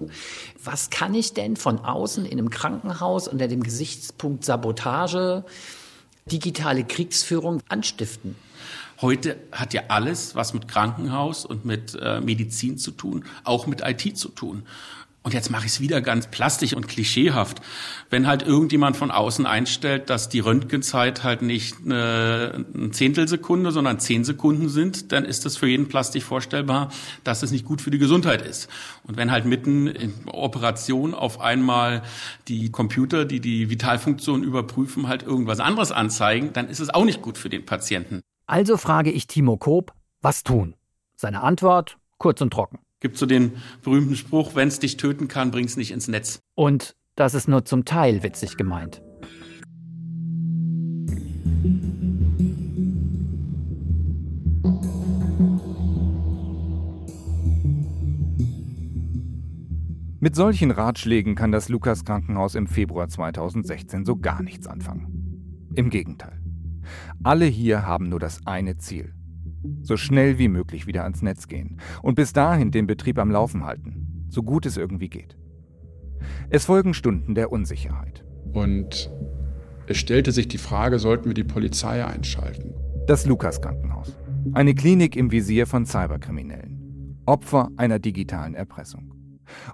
Was 0.63 0.89
kann 0.89 1.13
ich 1.13 1.33
denn 1.33 1.55
von 1.55 1.79
außen 1.79 2.25
in 2.25 2.39
einem 2.39 2.49
Krankenhaus 2.49 3.27
unter 3.27 3.47
dem 3.47 3.63
Gesichtspunkt 3.63 4.45
Sabotage, 4.45 5.43
digitale 6.31 6.83
Kriegsführung 6.83 7.61
anstiften? 7.69 8.35
Heute 9.01 9.37
hat 9.51 9.73
ja 9.73 9.81
alles, 9.89 10.35
was 10.35 10.53
mit 10.53 10.67
Krankenhaus 10.67 11.45
und 11.45 11.65
mit 11.65 11.97
äh, 12.01 12.21
Medizin 12.21 12.77
zu 12.77 12.91
tun, 12.91 13.25
auch 13.43 13.67
mit 13.67 13.81
IT 13.81 14.17
zu 14.17 14.29
tun. 14.29 14.63
Und 15.23 15.33
jetzt 15.33 15.49
mache 15.49 15.65
ich 15.65 15.71
es 15.71 15.79
wieder 15.79 16.01
ganz 16.01 16.27
plastisch 16.27 16.73
und 16.73 16.89
klischeehaft. 16.89 17.61
Wenn 18.09 18.27
halt 18.27 18.43
irgendjemand 18.43 18.97
von 18.97 19.09
außen 19.09 19.45
einstellt, 19.45 20.09
dass 20.09 20.27
die 20.27 20.41
Röntgenzeit 20.41 21.23
halt 21.23 21.41
nicht 21.41 21.77
eine, 21.85 22.65
eine 22.73 22.91
Zehntelsekunde, 22.91 23.71
sondern 23.71 23.99
zehn 23.99 24.25
Sekunden 24.25 24.67
sind, 24.67 25.13
dann 25.13 25.23
ist 25.23 25.45
das 25.45 25.55
für 25.55 25.67
jeden 25.67 25.87
plastisch 25.87 26.25
vorstellbar, 26.25 26.91
dass 27.23 27.41
es 27.41 27.51
nicht 27.51 27.63
gut 27.63 27.81
für 27.81 27.89
die 27.89 27.99
Gesundheit 27.99 28.41
ist. 28.41 28.69
Und 29.03 29.15
wenn 29.15 29.31
halt 29.31 29.45
mitten 29.45 29.87
in 29.87 30.13
Operation 30.27 31.13
auf 31.13 31.39
einmal 31.39 32.03
die 32.49 32.69
Computer, 32.69 33.23
die 33.23 33.39
die 33.39 33.69
Vitalfunktion 33.69 34.43
überprüfen, 34.43 35.07
halt 35.07 35.23
irgendwas 35.23 35.61
anderes 35.61 35.93
anzeigen, 35.93 36.51
dann 36.51 36.67
ist 36.67 36.81
es 36.81 36.89
auch 36.89 37.05
nicht 37.05 37.21
gut 37.21 37.37
für 37.37 37.49
den 37.49 37.65
Patienten. 37.65 38.23
Also 38.45 38.75
frage 38.75 39.09
ich 39.09 39.27
Timo 39.27 39.55
Koop, 39.55 39.93
was 40.21 40.43
tun? 40.43 40.75
Seine 41.15 41.43
Antwort 41.43 41.97
kurz 42.17 42.41
und 42.41 42.51
trocken. 42.51 42.79
Gibt 43.03 43.17
so 43.17 43.25
den 43.25 43.51
berühmten 43.83 44.15
Spruch, 44.15 44.55
wenn 44.55 44.69
es 44.69 44.79
dich 44.79 44.95
töten 44.95 45.27
kann, 45.27 45.51
bring's 45.51 45.75
nicht 45.75 45.91
ins 45.91 46.07
Netz. 46.07 46.39
Und 46.55 46.95
das 47.17 47.33
ist 47.33 47.49
nur 47.49 47.65
zum 47.65 47.83
Teil 47.83 48.23
witzig 48.23 48.55
gemeint. 48.55 49.01
Mit 60.21 60.37
solchen 60.37 60.71
Ratschlägen 60.71 61.35
kann 61.35 61.51
das 61.51 61.67
Lukas 61.67 62.05
Krankenhaus 62.05 62.55
im 62.55 62.67
Februar 62.67 63.09
2016 63.09 64.05
so 64.05 64.15
gar 64.15 64.41
nichts 64.41 64.65
anfangen. 64.65 65.67
Im 65.75 65.89
Gegenteil. 65.89 66.39
Alle 67.21 67.43
hier 67.43 67.85
haben 67.85 68.07
nur 68.07 68.21
das 68.21 68.47
eine 68.47 68.77
Ziel, 68.77 69.13
so 69.81 69.97
schnell 69.97 70.37
wie 70.39 70.47
möglich 70.47 70.87
wieder 70.87 71.03
ans 71.03 71.21
Netz 71.21 71.47
gehen 71.47 71.79
und 72.01 72.15
bis 72.15 72.33
dahin 72.33 72.71
den 72.71 72.87
Betrieb 72.87 73.19
am 73.19 73.31
Laufen 73.31 73.65
halten, 73.65 74.27
so 74.29 74.43
gut 74.43 74.65
es 74.65 74.77
irgendwie 74.77 75.09
geht. 75.09 75.37
Es 76.49 76.65
folgen 76.65 76.93
Stunden 76.93 77.35
der 77.35 77.51
Unsicherheit. 77.51 78.23
Und 78.53 79.11
es 79.87 79.97
stellte 79.97 80.31
sich 80.31 80.47
die 80.47 80.57
Frage, 80.57 80.99
sollten 80.99 81.25
wir 81.25 81.33
die 81.33 81.43
Polizei 81.43 82.05
einschalten? 82.05 82.73
Das 83.07 83.25
Lukas 83.25 83.61
Krankenhaus. 83.61 84.15
Eine 84.53 84.75
Klinik 84.75 85.15
im 85.15 85.31
Visier 85.31 85.67
von 85.67 85.85
Cyberkriminellen. 85.85 87.19
Opfer 87.25 87.69
einer 87.77 87.99
digitalen 87.99 88.53
Erpressung. 88.53 89.13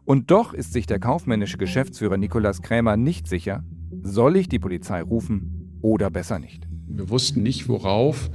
Und 0.06 0.32
doch 0.32 0.54
ist 0.54 0.74
sich 0.74 0.86
der 0.86 1.00
kaufmännische 1.00 1.58
Geschäftsführer 1.58 2.18
Nikolaus 2.18 2.62
Krämer 2.62 2.98
nicht 2.98 3.28
sicher, 3.28 3.64
soll 4.02 4.36
ich 4.38 4.50
die 4.50 4.60
Polizei 4.60 5.02
rufen 5.02 5.80
oder 5.82 6.10
besser 6.10 6.40
nicht. 6.40 6.68
Wir 6.88 7.10
wussten 7.10 7.44
nicht, 7.44 7.70
worauf 7.70 8.30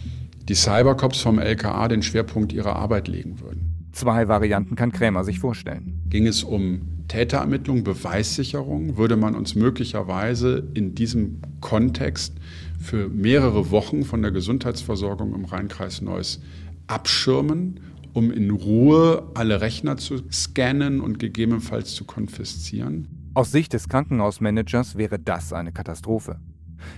die 0.49 0.55
Cybercops 0.55 1.21
vom 1.21 1.39
LKA 1.39 1.89
den 1.89 2.03
Schwerpunkt 2.03 2.53
ihrer 2.53 2.77
Arbeit 2.77 3.09
legen 3.09 3.41
würden. 3.41 3.89
Zwei 3.93 4.29
Varianten 4.29 4.75
kann 4.77 4.93
Krämer 4.93 5.25
sich 5.25 5.39
vorstellen. 5.39 6.03
Ging 6.09 6.27
es 6.27 6.43
um 6.43 6.83
Täterermittlung, 7.09 7.85
Beweissicherung, 7.85 8.97
würde 8.97 9.17
man 9.17 9.35
uns 9.35 9.55
möglicherweise 9.55 10.69
in 10.75 10.95
diesem 10.95 11.41
Kontext 11.61 12.35
für 12.81 13.09
mehrere 13.09 13.71
Wochen 13.71 14.03
von 14.03 14.23
der 14.23 14.31
Gesundheitsversorgung 14.31 15.35
im 15.35 15.45
Rheinkreis 15.45 16.01
Neuss 16.01 16.41
abschirmen, 16.87 17.81
um 18.13 18.31
in 18.31 18.51
Ruhe 18.51 19.31
alle 19.35 19.61
Rechner 19.61 19.97
zu 19.97 20.19
scannen 20.31 21.01
und 21.01 21.19
gegebenenfalls 21.19 21.95
zu 21.95 22.05
konfiszieren. 22.05 23.09
Aus 23.35 23.51
Sicht 23.51 23.73
des 23.73 23.89
Krankenhausmanagers 23.89 24.97
wäre 24.97 25.19
das 25.19 25.53
eine 25.53 25.73
Katastrophe. 25.73 26.39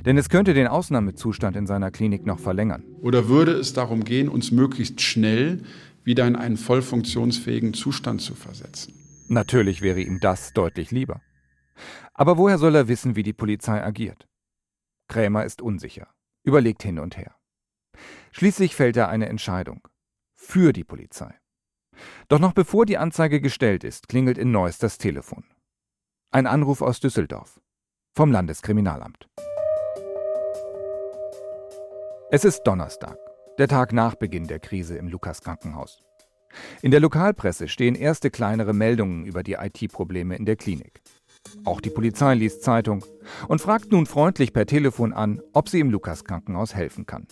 Denn 0.05 0.19
es 0.19 0.29
könnte 0.29 0.55
den 0.55 0.67
Ausnahmezustand 0.67 1.57
in 1.57 1.67
seiner 1.67 1.91
Klinik 1.91 2.27
noch 2.27 2.39
verlängern. 2.39 2.85
Oder 3.01 3.29
würde 3.29 3.53
es 3.53 3.73
darum 3.73 4.05
gehen, 4.05 4.29
uns 4.29 4.51
möglichst 4.51 5.01
schnell 5.01 5.63
wieder 6.05 6.27
in 6.27 6.37
einen 6.37 6.57
voll 6.57 6.83
funktionsfähigen 6.83 7.75
Zustand 7.75 8.21
zu 8.21 8.35
versetzen? 8.35 8.95
Natürlich 9.29 9.83
wäre 9.83 10.01
ihm 10.01 10.21
das 10.21 10.53
deutlich 10.53 10.91
lieber. 10.91 11.21
Aber 12.15 12.39
woher 12.39 12.59
soll 12.59 12.75
er 12.75 12.89
wissen, 12.89 13.17
wie 13.17 13.23
die 13.23 13.33
Polizei 13.33 13.83
agiert? 13.83 14.29
Krämer 15.09 15.45
ist 15.45 15.61
unsicher, 15.61 16.09
überlegt 16.43 16.83
hin 16.83 16.99
und 16.99 17.17
her. 17.17 17.35
Schließlich 18.33 18.75
fällt 18.75 18.97
er 18.97 19.09
eine 19.09 19.29
Entscheidung. 19.29 19.87
Für 20.35 20.73
die 20.73 20.85
Polizei. 20.85 21.35
Doch 22.29 22.39
noch 22.39 22.53
bevor 22.53 22.87
die 22.87 22.99
Anzeige 22.99 23.41
gestellt 23.41 23.85
ist, 23.85 24.09
klingelt 24.09 24.39
in 24.39 24.51
Neuss 24.51 24.79
das 24.79 24.99
Telefon. 24.99 25.45
Ein 26.31 26.47
Anruf 26.47 26.83
aus 26.83 27.01
Düsseldorf. 27.01 27.61
Vom 28.15 28.33
Landeskriminalamt. 28.33 29.29
Es 32.29 32.45
ist 32.45 32.65
Donnerstag, 32.65 33.17
der 33.57 33.69
Tag 33.69 33.93
nach 33.93 34.17
Beginn 34.17 34.49
der 34.49 34.59
Krise 34.59 34.97
im 34.97 35.07
Lukas 35.07 35.43
Krankenhaus. 35.43 36.01
In 36.83 36.91
der 36.91 36.99
Lokalpresse 36.99 37.69
stehen 37.69 37.95
erste 37.95 38.31
kleinere 38.31 38.73
Meldungen 38.73 39.25
über 39.27 39.45
die 39.45 39.53
IT-Probleme 39.53 40.35
in 40.35 40.45
der 40.45 40.57
Klinik. 40.57 41.03
Auch 41.65 41.81
die 41.81 41.91
Polizei 41.91 42.35
liest 42.35 42.65
Zeitung 42.65 43.05
und 43.47 43.61
fragt 43.61 43.93
nun 43.93 44.07
freundlich 44.07 44.53
per 44.53 44.67
Telefon 44.67 45.13
an, 45.13 45.41
ob 45.53 45.69
sie 45.69 45.79
im 45.79 45.93
Lukas 45.93 46.25
Krankenhaus 46.25 46.75
helfen 46.75 47.07
kann. 47.07 47.29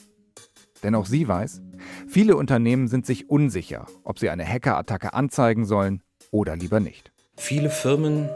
Denn 0.84 0.94
auch 0.94 1.06
sie 1.06 1.26
weiß, 1.26 1.60
viele 2.06 2.36
Unternehmen 2.36 2.86
sind 2.86 3.04
sich 3.04 3.28
unsicher, 3.28 3.86
ob 4.04 4.20
sie 4.20 4.30
eine 4.30 4.46
Hackerattacke 4.46 5.12
anzeigen 5.12 5.64
sollen 5.64 6.04
oder 6.30 6.54
lieber 6.54 6.78
nicht. 6.78 7.10
Viele 7.36 7.70
Firmen, 7.70 8.28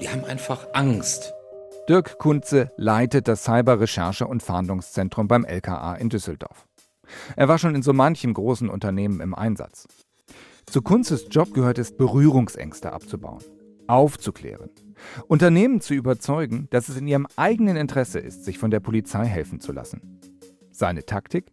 die 0.00 0.08
haben 0.08 0.24
einfach 0.24 0.68
Angst. 0.72 1.35
Dirk 1.88 2.18
Kunze 2.18 2.72
leitet 2.76 3.28
das 3.28 3.44
Cyber-Recherche- 3.44 4.26
und 4.26 4.42
Fahndungszentrum 4.42 5.28
beim 5.28 5.44
LKA 5.44 5.94
in 5.94 6.08
Düsseldorf. 6.08 6.66
Er 7.36 7.46
war 7.46 7.58
schon 7.58 7.76
in 7.76 7.82
so 7.82 7.92
manchem 7.92 8.34
großen 8.34 8.68
Unternehmen 8.68 9.20
im 9.20 9.36
Einsatz. 9.36 9.86
Zu 10.66 10.82
Kunzes 10.82 11.28
Job 11.30 11.54
gehört 11.54 11.78
es, 11.78 11.96
Berührungsängste 11.96 12.92
abzubauen, 12.92 13.44
aufzuklären, 13.86 14.70
Unternehmen 15.28 15.80
zu 15.80 15.94
überzeugen, 15.94 16.66
dass 16.70 16.88
es 16.88 16.96
in 16.96 17.06
ihrem 17.06 17.28
eigenen 17.36 17.76
Interesse 17.76 18.18
ist, 18.18 18.44
sich 18.44 18.58
von 18.58 18.72
der 18.72 18.80
Polizei 18.80 19.24
helfen 19.24 19.60
zu 19.60 19.70
lassen. 19.70 20.18
Seine 20.72 21.06
Taktik? 21.06 21.52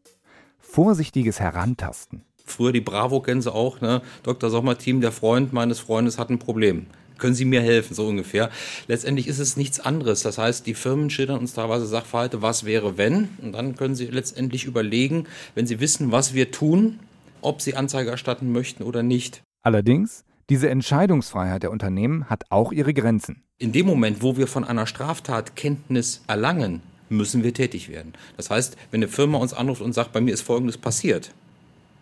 Vorsichtiges 0.57 1.39
Herantasten. 1.39 2.23
Früher 2.43 2.71
die 2.71 2.81
Bravo 2.81 3.21
kennen 3.21 3.47
auch, 3.47 3.81
ne? 3.81 4.01
Dr. 4.23 4.49
Sommer-Team, 4.49 4.99
der 4.99 5.11
Freund 5.11 5.53
meines 5.53 5.79
Freundes 5.79 6.17
hat 6.17 6.31
ein 6.31 6.39
Problem 6.39 6.87
können 7.17 7.35
Sie 7.35 7.45
mir 7.45 7.61
helfen, 7.61 7.93
so 7.93 8.07
ungefähr. 8.07 8.49
Letztendlich 8.87 9.27
ist 9.27 9.39
es 9.39 9.57
nichts 9.57 9.79
anderes. 9.79 10.21
Das 10.23 10.37
heißt, 10.37 10.65
die 10.65 10.73
Firmen 10.73 11.09
schildern 11.09 11.39
uns 11.39 11.53
teilweise 11.53 11.85
Sachverhalte, 11.85 12.41
was 12.41 12.65
wäre 12.65 12.97
wenn. 12.97 13.29
Und 13.41 13.53
dann 13.53 13.75
können 13.75 13.95
Sie 13.95 14.07
letztendlich 14.07 14.65
überlegen, 14.65 15.27
wenn 15.55 15.67
Sie 15.67 15.79
wissen, 15.79 16.11
was 16.11 16.33
wir 16.33 16.51
tun, 16.51 16.99
ob 17.41 17.61
Sie 17.61 17.75
Anzeige 17.75 18.09
erstatten 18.09 18.51
möchten 18.51 18.83
oder 18.83 19.03
nicht. 19.03 19.41
Allerdings, 19.61 20.23
Diese 20.49 20.69
Entscheidungsfreiheit 20.69 21.63
der 21.63 21.71
Unternehmen 21.71 22.29
hat 22.29 22.43
auch 22.49 22.73
ihre 22.73 22.93
Grenzen. 22.93 23.43
In 23.59 23.71
dem 23.71 23.85
Moment, 23.85 24.21
wo 24.21 24.35
wir 24.35 24.47
von 24.47 24.65
einer 24.65 24.85
Straftat 24.87 25.55
Kenntnis 25.55 26.21
erlangen, 26.27 26.81
müssen 27.07 27.43
wir 27.43 27.53
tätig 27.53 27.87
werden. 27.87 28.13
Das 28.35 28.49
heißt, 28.49 28.75
wenn 28.91 28.99
eine 28.99 29.07
Firma 29.07 29.37
uns 29.37 29.53
anruft 29.53 29.81
und 29.81 29.93
sagt, 29.93 30.11
bei 30.11 30.19
mir 30.19 30.33
ist 30.33 30.41
Folgendes 30.41 30.77
passiert, 30.77 31.31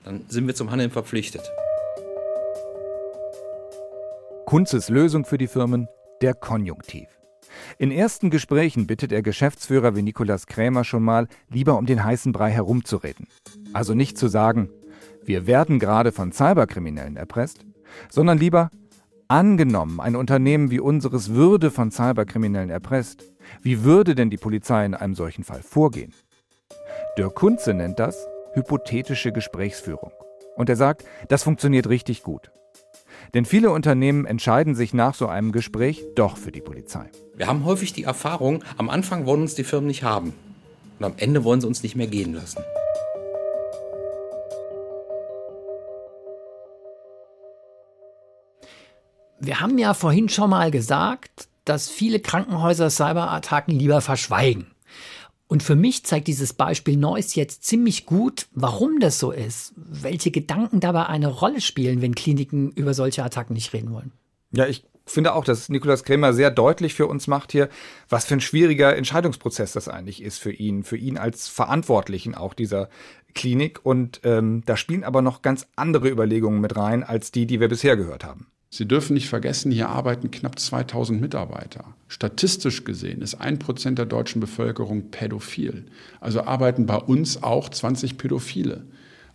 dann 0.04 0.26
sind 0.28 0.48
wir 0.48 0.56
zum 0.56 0.72
Handeln 0.72 0.90
verpflichtet. 0.90 1.44
Kunzes 4.52 4.90
Lösung 4.90 5.24
für 5.24 5.38
die 5.38 5.48
Firmen, 5.48 5.88
der 6.22 6.34
Konjunktiv. 6.34 7.08
In 7.78 7.90
ersten 7.90 8.30
Gesprächen 8.30 8.86
bittet 8.86 9.14
er 9.14 9.22
Geschäftsführer 9.22 9.96
wie 9.96 10.02
Nikolaus 10.02 10.46
Krämer 10.46 10.84
schon 10.84 11.04
mal, 11.04 11.30
lieber 11.50 11.78
um 11.78 11.86
den 11.86 12.04
heißen 12.04 12.34
Brei 12.34 12.52
herumzureden. 12.52 13.28
Also 13.72 13.94
nicht 13.94 14.18
zu 14.18 14.28
sagen, 14.28 14.70
wir 15.24 15.48
werden 15.48 15.80
gerade 15.80 16.12
von 16.12 16.34
Cyberkriminellen 16.34 17.16
erpresst, 17.16 17.66
sondern 18.10 18.40
lieber, 18.40 18.72
angenommen, 19.30 20.02
ein 20.02 20.18
Unternehmen 20.18 20.70
wie 20.70 20.82
unseres 20.82 21.30
würde 21.30 21.72
von 21.72 21.90
Cyberkriminellen 21.90 22.72
erpresst, 22.72 23.32
wie 23.62 23.86
würde 23.86 24.16
denn 24.16 24.30
die 24.30 24.36
Polizei 24.36 24.86
in 24.86 24.96
einem 24.96 25.16
solchen 25.16 25.46
Fall 25.46 25.62
vorgehen? 25.62 26.14
Dirk 27.18 27.36
Kunze 27.36 27.74
nennt 27.74 28.00
das 28.00 28.28
hypothetische 28.54 29.32
Gesprächsführung. 29.32 30.12
Und 30.58 30.68
er 30.68 30.76
sagt, 30.76 31.06
das 31.30 31.42
funktioniert 31.42 31.88
richtig 31.88 32.22
gut. 32.22 32.52
Denn 33.34 33.46
viele 33.46 33.72
Unternehmen 33.72 34.26
entscheiden 34.26 34.76
sich 34.76 34.94
nach 34.94 35.16
so 35.16 35.28
einem 35.28 35.52
Gespräch 35.52 36.04
doch 36.16 36.38
für 36.38 36.52
die 36.52 36.60
Polizei. 36.60 37.10
Wir 37.36 37.48
haben 37.48 37.64
häufig 37.64 37.94
die 37.94 38.04
Erfahrung, 38.04 38.64
am 38.78 38.90
Anfang 38.90 39.26
wollen 39.26 39.42
uns 39.42 39.56
die 39.56 39.64
Firmen 39.64 39.88
nicht 39.88 40.04
haben. 40.04 40.34
Und 41.00 41.06
am 41.06 41.14
Ende 41.18 41.44
wollen 41.44 41.62
sie 41.62 41.68
uns 41.68 41.82
nicht 41.82 41.96
mehr 41.96 42.08
gehen 42.08 42.34
lassen. 42.34 42.62
Wir 49.40 49.60
haben 49.60 49.78
ja 49.80 49.94
vorhin 49.94 50.30
schon 50.30 50.52
mal 50.52 50.70
gesagt, 50.70 51.48
dass 51.66 51.90
viele 51.90 52.20
Krankenhäuser 52.20 52.90
Cyberattacken 52.90 53.74
lieber 53.74 54.02
verschweigen. 54.02 54.68
Und 55.52 55.64
für 55.64 55.76
mich 55.76 56.06
zeigt 56.06 56.28
dieses 56.28 56.54
Beispiel 56.54 56.96
Neuss 56.96 57.36
jetzt 57.36 57.66
ziemlich 57.66 58.06
gut, 58.06 58.48
warum 58.54 59.02
das 59.02 59.20
so 59.20 59.34
ist, 59.34 59.74
welche 59.76 60.32
Gedanken 60.32 60.80
dabei 60.80 61.08
eine 61.08 61.28
Rolle 61.28 61.60
spielen, 61.60 62.02
wenn 62.02 62.16
Kliniken 62.16 62.72
über 62.72 62.94
solche 62.94 63.22
Attacken 63.22 63.56
nicht 63.56 63.74
reden 63.74 63.92
wollen. 63.92 64.14
Ja, 64.54 64.66
ich 64.66 64.86
finde 65.06 65.36
auch, 65.36 65.44
dass 65.44 65.68
Nikolaus 65.68 66.06
Krämer 66.06 66.32
sehr 66.32 66.52
deutlich 66.52 66.94
für 66.94 67.06
uns 67.06 67.28
macht 67.28 67.52
hier, 67.52 67.68
was 68.08 68.24
für 68.24 68.36
ein 68.36 68.40
schwieriger 68.40 68.96
Entscheidungsprozess 68.96 69.74
das 69.74 69.90
eigentlich 69.90 70.24
ist 70.24 70.38
für 70.38 70.54
ihn, 70.54 70.86
für 70.86 70.96
ihn 70.96 71.18
als 71.18 71.50
Verantwortlichen 71.50 72.34
auch 72.34 72.54
dieser 72.54 72.88
Klinik. 73.36 73.82
Und 73.84 74.22
ähm, 74.24 74.64
da 74.66 74.78
spielen 74.78 75.04
aber 75.04 75.22
noch 75.22 75.42
ganz 75.42 75.68
andere 75.76 76.08
Überlegungen 76.08 76.62
mit 76.62 76.78
rein, 76.78 77.04
als 77.04 77.30
die, 77.30 77.46
die 77.46 77.60
wir 77.60 77.68
bisher 77.68 77.98
gehört 77.98 78.24
haben. 78.24 78.48
Sie 78.74 78.88
dürfen 78.88 79.16
nicht 79.16 79.28
vergessen, 79.28 79.70
hier 79.70 79.90
arbeiten 79.90 80.32
knapp 80.32 80.58
2000 80.58 81.20
Mitarbeiter. 81.20 81.84
Statistisch 82.08 82.86
gesehen 82.86 83.22
ist 83.22 83.36
ein 83.36 83.60
Prozent 83.60 84.00
der 84.00 84.06
deutschen 84.06 84.40
Bevölkerung 84.40 85.12
pädophil. 85.12 85.84
Also 86.22 86.44
arbeiten 86.44 86.86
bei 86.86 86.96
uns 86.96 87.44
auch 87.44 87.68
20 87.68 88.18
Pädophile. 88.18 88.86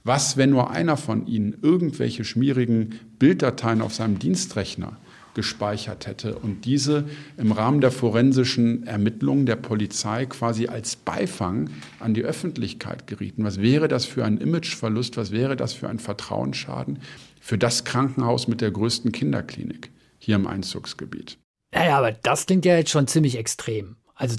Was, 0.04 0.38
wenn 0.38 0.50
nur 0.50 0.70
einer 0.70 0.96
von 0.96 1.26
ihnen 1.26 1.54
irgendwelche 1.60 2.24
schmierigen 2.24 2.98
Bilddateien 3.18 3.82
auf 3.82 3.92
seinem 3.92 4.18
Dienstrechner 4.18 4.96
gespeichert 5.34 6.06
hätte 6.06 6.38
und 6.38 6.64
diese 6.64 7.04
im 7.36 7.52
Rahmen 7.52 7.82
der 7.82 7.90
forensischen 7.90 8.86
Ermittlungen 8.86 9.44
der 9.44 9.56
Polizei 9.56 10.24
quasi 10.24 10.68
als 10.68 10.96
Beifang 10.96 11.68
an 12.00 12.14
die 12.14 12.22
Öffentlichkeit 12.22 13.06
gerieten. 13.06 13.44
Was 13.44 13.60
wäre 13.60 13.86
das 13.86 14.06
für 14.06 14.24
ein 14.24 14.38
Imageverlust? 14.38 15.18
Was 15.18 15.32
wäre 15.32 15.54
das 15.54 15.74
für 15.74 15.90
ein 15.90 15.98
Vertrauensschaden 15.98 17.00
für 17.46 17.58
das 17.58 17.84
Krankenhaus 17.84 18.48
mit 18.48 18.60
der 18.60 18.72
größten 18.72 19.12
Kinderklinik 19.12 19.92
hier 20.18 20.34
im 20.34 20.48
Einzugsgebiet? 20.48 21.38
Naja, 21.72 21.96
aber 21.96 22.10
das 22.10 22.46
klingt 22.46 22.64
ja 22.64 22.76
jetzt 22.76 22.90
schon 22.90 23.06
ziemlich 23.06 23.38
extrem. 23.38 23.94
Also 24.16 24.34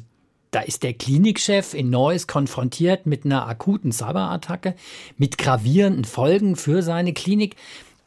da 0.52 0.60
ist 0.60 0.84
der 0.84 0.94
Klinikchef 0.94 1.74
in 1.74 1.90
Neuss 1.90 2.28
konfrontiert 2.28 3.06
mit 3.06 3.24
einer 3.24 3.48
akuten 3.48 3.94
Cyberattacke, 3.94 4.76
mit 5.16 5.38
gravierenden 5.38 6.04
Folgen 6.04 6.58
für 6.58 6.84
seine 6.84 7.14
Klinik. 7.14 7.56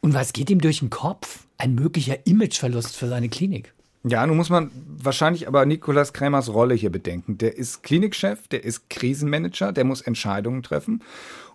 Und 0.01 0.13
was 0.13 0.33
geht 0.33 0.51
ihm 0.51 0.61
durch 0.61 0.79
den 0.79 0.91
Kopf? 0.91 1.45
Ein 1.57 1.73
möglicher 1.73 2.27
Imageverlust 2.27 2.95
für 2.95 3.07
seine 3.07 3.29
Klinik. 3.29 3.73
Ja, 4.03 4.25
nun 4.27 4.37
muss 4.37 4.49
man 4.49 4.69
wahrscheinlich 4.97 5.47
aber 5.47 5.65
Nikolaus 5.65 6.13
Krämers 6.13 6.53
Rolle 6.53 6.75
hier 6.75 6.91
bedenken. 6.91 7.39
Der 7.39 7.57
ist 7.57 7.81
Klinikchef, 7.81 8.47
der 8.47 8.63
ist 8.63 8.89
Krisenmanager, 8.91 9.71
der 9.71 9.83
muss 9.83 10.01
Entscheidungen 10.01 10.61
treffen. 10.61 11.03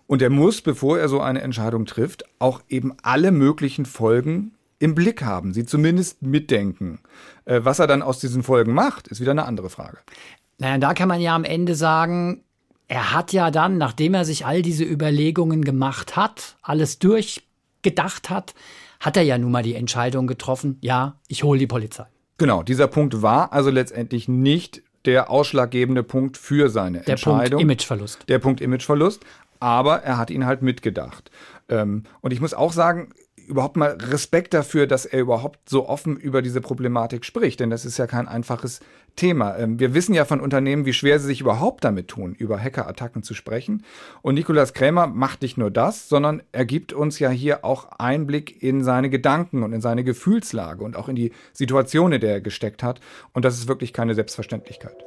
Und 0.07 0.21
er 0.21 0.29
muss, 0.29 0.61
bevor 0.61 0.97
er 0.97 1.09
so 1.09 1.19
eine 1.19 1.41
Entscheidung 1.41 1.85
trifft, 1.85 2.23
auch 2.39 2.61
eben 2.69 2.93
alle 3.03 3.31
möglichen 3.31 3.85
Folgen 3.85 4.53
im 4.79 4.95
Blick 4.95 5.21
haben, 5.23 5.53
sie 5.53 5.65
zumindest 5.65 6.21
mitdenken. 6.21 6.99
Äh, 7.45 7.61
was 7.63 7.79
er 7.79 7.87
dann 7.87 8.01
aus 8.01 8.19
diesen 8.19 8.43
Folgen 8.43 8.73
macht, 8.73 9.07
ist 9.07 9.19
wieder 9.19 9.31
eine 9.31 9.45
andere 9.45 9.69
Frage. 9.69 9.97
Naja, 10.59 10.77
da 10.77 10.93
kann 10.93 11.07
man 11.07 11.19
ja 11.19 11.35
am 11.35 11.43
Ende 11.43 11.75
sagen, 11.75 12.43
er 12.87 13.13
hat 13.13 13.33
ja 13.33 13.51
dann, 13.51 13.77
nachdem 13.77 14.13
er 14.13 14.23
sich 14.23 14.45
all 14.45 14.61
diese 14.61 14.85
Überlegungen 14.85 15.63
gemacht 15.63 16.15
hat, 16.15 16.57
alles 16.61 16.99
durchgedacht 16.99 18.29
hat, 18.29 18.53
hat 18.99 19.17
er 19.17 19.23
ja 19.23 19.37
nun 19.37 19.51
mal 19.51 19.63
die 19.63 19.75
Entscheidung 19.75 20.25
getroffen, 20.25 20.77
ja, 20.81 21.19
ich 21.27 21.43
hole 21.43 21.59
die 21.59 21.67
Polizei. 21.67 22.05
Genau, 22.37 22.63
dieser 22.63 22.87
Punkt 22.87 23.21
war 23.21 23.51
also 23.51 23.69
letztendlich 23.69 24.27
nicht 24.27 24.83
der 25.05 25.29
ausschlaggebende 25.29 26.03
Punkt 26.03 26.37
für 26.37 26.69
seine 26.69 26.99
der 26.99 27.09
Entscheidung. 27.09 27.41
Der 27.41 27.49
Punkt 27.49 27.61
Imageverlust. 27.61 28.25
Der 28.27 28.39
Punkt 28.39 28.61
Imageverlust. 28.61 29.25
Aber 29.59 30.03
er 30.03 30.17
hat 30.17 30.29
ihn 30.29 30.45
halt 30.45 30.61
mitgedacht. 30.61 31.31
Ähm, 31.69 32.03
und 32.21 32.31
ich 32.31 32.41
muss 32.41 32.53
auch 32.53 32.73
sagen, 32.73 33.11
überhaupt 33.47 33.77
mal 33.77 33.97
Respekt 34.01 34.53
dafür, 34.53 34.87
dass 34.87 35.05
er 35.05 35.21
überhaupt 35.21 35.69
so 35.69 35.87
offen 35.87 36.17
über 36.17 36.41
diese 36.41 36.61
Problematik 36.61 37.25
spricht, 37.25 37.59
denn 37.59 37.69
das 37.69 37.85
ist 37.85 37.97
ja 37.97 38.05
kein 38.05 38.27
einfaches 38.27 38.81
Thema. 39.15 39.57
Ähm, 39.57 39.79
wir 39.79 39.93
wissen 39.93 40.13
ja 40.13 40.25
von 40.25 40.41
Unternehmen, 40.41 40.85
wie 40.85 40.93
schwer 40.93 41.19
sie 41.19 41.27
sich 41.27 41.41
überhaupt 41.41 41.83
damit 41.83 42.09
tun, 42.09 42.35
über 42.35 42.59
Hackerattacken 42.59 43.23
zu 43.23 43.33
sprechen. 43.33 43.83
Und 44.21 44.35
Nikolaus 44.35 44.73
Krämer 44.73 45.07
macht 45.07 45.41
nicht 45.41 45.57
nur 45.57 45.71
das, 45.71 46.09
sondern 46.09 46.43
er 46.51 46.65
gibt 46.65 46.93
uns 46.93 47.19
ja 47.19 47.29
hier 47.29 47.63
auch 47.63 47.89
Einblick 47.97 48.61
in 48.61 48.83
seine 48.83 49.09
Gedanken 49.09 49.63
und 49.63 49.73
in 49.73 49.81
seine 49.81 50.03
Gefühlslage 50.03 50.83
und 50.83 50.95
auch 50.95 51.07
in 51.09 51.15
die 51.15 51.31
Situation, 51.53 52.11
in 52.11 52.21
der 52.21 52.33
er 52.33 52.41
gesteckt 52.41 52.83
hat. 52.83 52.99
Und 53.33 53.45
das 53.45 53.57
ist 53.57 53.67
wirklich 53.67 53.93
keine 53.93 54.13
Selbstverständlichkeit. 54.13 55.03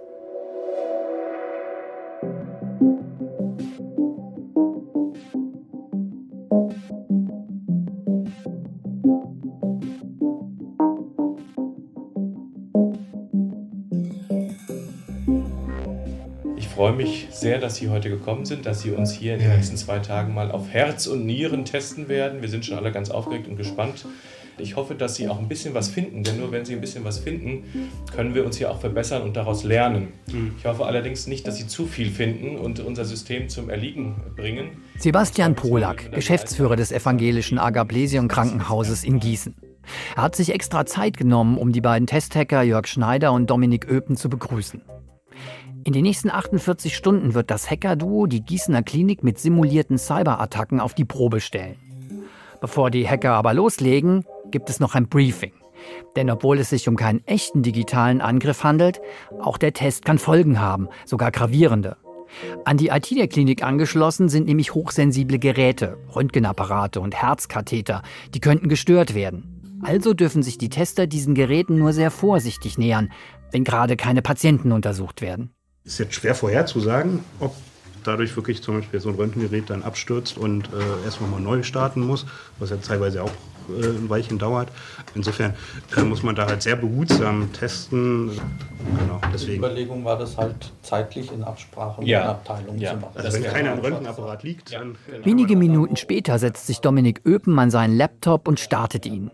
Freue 16.81 16.95
mich 16.95 17.29
sehr, 17.31 17.59
dass 17.59 17.77
Sie 17.77 17.91
heute 17.91 18.09
gekommen 18.09 18.47
sind, 18.47 18.65
dass 18.65 18.81
Sie 18.81 18.91
uns 18.91 19.13
hier 19.13 19.35
in 19.35 19.41
den 19.41 19.51
nächsten 19.51 19.77
zwei 19.77 19.99
Tagen 19.99 20.33
mal 20.33 20.51
auf 20.51 20.71
Herz 20.71 21.07
und 21.09 21.27
Nieren 21.27 21.67
testen 21.67 22.09
werden. 22.09 22.41
Wir 22.41 22.49
sind 22.49 22.65
schon 22.65 22.79
alle 22.79 22.91
ganz 22.91 23.11
aufgeregt 23.11 23.49
und 23.49 23.59
gespannt. 23.59 24.07
Ich 24.57 24.77
hoffe, 24.77 24.95
dass 24.95 25.15
Sie 25.15 25.29
auch 25.29 25.39
ein 25.39 25.47
bisschen 25.47 25.75
was 25.75 25.89
finden, 25.89 26.23
denn 26.23 26.41
nur 26.41 26.53
wenn 26.53 26.65
Sie 26.65 26.73
ein 26.73 26.81
bisschen 26.81 27.05
was 27.05 27.19
finden, 27.19 27.65
können 28.17 28.35
wir 28.35 28.47
uns 28.47 28.57
hier 28.57 28.71
auch 28.71 28.81
verbessern 28.81 29.21
und 29.21 29.37
daraus 29.37 29.63
lernen. 29.63 30.15
Mhm. 30.33 30.55
Ich 30.57 30.65
hoffe 30.65 30.87
allerdings 30.87 31.27
nicht, 31.27 31.47
dass 31.47 31.59
Sie 31.59 31.67
zu 31.67 31.87
viel 31.87 32.09
finden 32.11 32.57
und 32.57 32.81
unser 32.81 33.05
System 33.05 33.51
zum 33.51 33.69
Erliegen 33.69 34.15
bringen. 34.35 34.71
Sebastian 34.97 35.57
Polak, 35.57 36.11
Geschäftsführer 36.13 36.77
des 36.77 36.93
evangelischen 36.93 37.59
Agablesion 37.59 38.27
Krankenhauses 38.27 39.05
in 39.05 39.21
Gießen. 39.21 39.55
Er 40.17 40.23
hat 40.23 40.35
sich 40.35 40.55
extra 40.55 40.87
Zeit 40.87 41.19
genommen, 41.19 41.59
um 41.59 41.73
die 41.73 41.83
beiden 41.83 42.07
Testhacker 42.07 42.63
Jörg 42.63 42.87
Schneider 42.87 43.33
und 43.33 43.51
Dominik 43.51 43.87
Öpen 43.87 44.17
zu 44.17 44.31
begrüßen. 44.31 44.81
In 45.85 45.93
den 45.93 46.03
nächsten 46.03 46.31
48 46.31 46.95
Stunden 46.95 47.35
wird 47.35 47.51
das 47.51 47.71
Hacker-Duo 47.71 48.27
die 48.27 48.43
Gießener 48.43 48.83
Klinik 48.83 49.23
mit 49.23 49.39
simulierten 49.39 49.99
Cyberattacken 49.99 50.81
auf 50.81 50.95
die 50.95 51.05
Probe 51.05 51.41
stellen. 51.41 51.77
Bevor 52.61 52.91
die 52.91 53.09
Hacker 53.09 53.33
aber 53.33 53.55
loslegen, 53.55 54.25
gibt 54.51 54.69
es 54.69 54.81
noch 54.81 54.95
ein 54.95 55.09
Briefing. 55.09 55.53
Denn 56.17 56.31
obwohl 56.31 56.59
es 56.59 56.71
sich 56.71 56.89
um 56.89 56.97
keinen 56.97 57.27
echten 57.27 57.63
digitalen 57.63 58.21
Angriff 58.21 58.65
handelt, 58.65 59.01
auch 59.41 59.57
der 59.57 59.73
Test 59.73 60.05
kann 60.05 60.19
Folgen 60.19 60.61
haben, 60.61 60.89
sogar 61.07 61.31
gravierende. 61.31 61.97
An 62.65 62.77
die 62.77 62.89
IT 62.89 63.11
der 63.11 63.29
Klinik 63.29 63.63
angeschlossen 63.63 64.29
sind 64.29 64.47
nämlich 64.47 64.75
hochsensible 64.75 65.39
Geräte, 65.39 65.99
Röntgenapparate 66.15 67.01
und 67.01 67.15
Herzkatheter, 67.15 68.03
die 68.35 68.41
könnten 68.41 68.69
gestört 68.69 69.15
werden. 69.15 69.81
Also 69.83 70.13
dürfen 70.13 70.43
sich 70.43 70.59
die 70.59 70.69
Tester 70.69 71.07
diesen 71.07 71.35
Geräten 71.35 71.79
nur 71.79 71.93
sehr 71.93 72.11
vorsichtig 72.11 72.77
nähern, 72.77 73.11
wenn 73.51 73.65
gerade 73.65 73.97
keine 73.97 74.23
Patienten 74.23 74.73
untersucht 74.73 75.23
werden. 75.23 75.55
Ist 75.91 75.99
jetzt 75.99 76.15
schwer 76.15 76.37
vorherzusagen, 76.37 77.25
ob 77.41 77.53
dadurch 78.05 78.37
wirklich 78.37 78.63
zum 78.63 78.77
Beispiel 78.77 79.01
so 79.01 79.09
ein 79.09 79.17
Röntgengerät 79.17 79.71
dann 79.71 79.83
abstürzt 79.83 80.39
und 80.39 80.67
äh, 80.67 81.05
erst 81.05 81.21
mal 81.21 81.41
neu 81.41 81.65
starten 81.65 82.01
muss, 82.07 82.27
was 82.61 82.71
ja 82.71 82.77
teilweise 82.77 83.25
auch 83.25 83.33
äh, 83.71 83.87
ein 83.87 84.09
Weilchen 84.09 84.39
dauert. 84.39 84.69
Insofern 85.17 85.55
äh, 85.97 86.03
muss 86.03 86.23
man 86.23 86.37
da 86.37 86.47
halt 86.47 86.63
sehr 86.63 86.77
behutsam 86.77 87.53
testen. 87.53 88.29
Genau, 89.01 89.21
deswegen. 89.35 89.51
Die 89.51 89.59
Überlegung 89.59 90.05
war 90.05 90.17
das 90.17 90.37
halt 90.37 90.71
zeitlich 90.83 91.33
in 91.33 91.43
Absprache 91.43 92.05
ja. 92.05 92.19
mit 92.19 92.25
der 92.25 92.31
Abteilung 92.31 92.79
ja. 92.79 92.91
zu 92.93 92.97
machen. 92.99 93.13
Also 93.17 93.33
wenn 93.33 93.53
keiner 93.53 93.73
am 93.73 93.81
Röntgenapparat 93.81 94.45
liegt, 94.45 94.73
dann... 94.73 94.95
Wenige 95.25 95.57
Minuten 95.57 95.97
später 95.97 96.39
setzt 96.39 96.69
sich 96.69 96.79
Dominik 96.79 97.23
Öpen 97.27 97.59
an 97.59 97.73
seinen 97.73 97.97
Laptop 97.97 98.47
und 98.47 98.61
startet 98.61 99.07
ihn. 99.07 99.33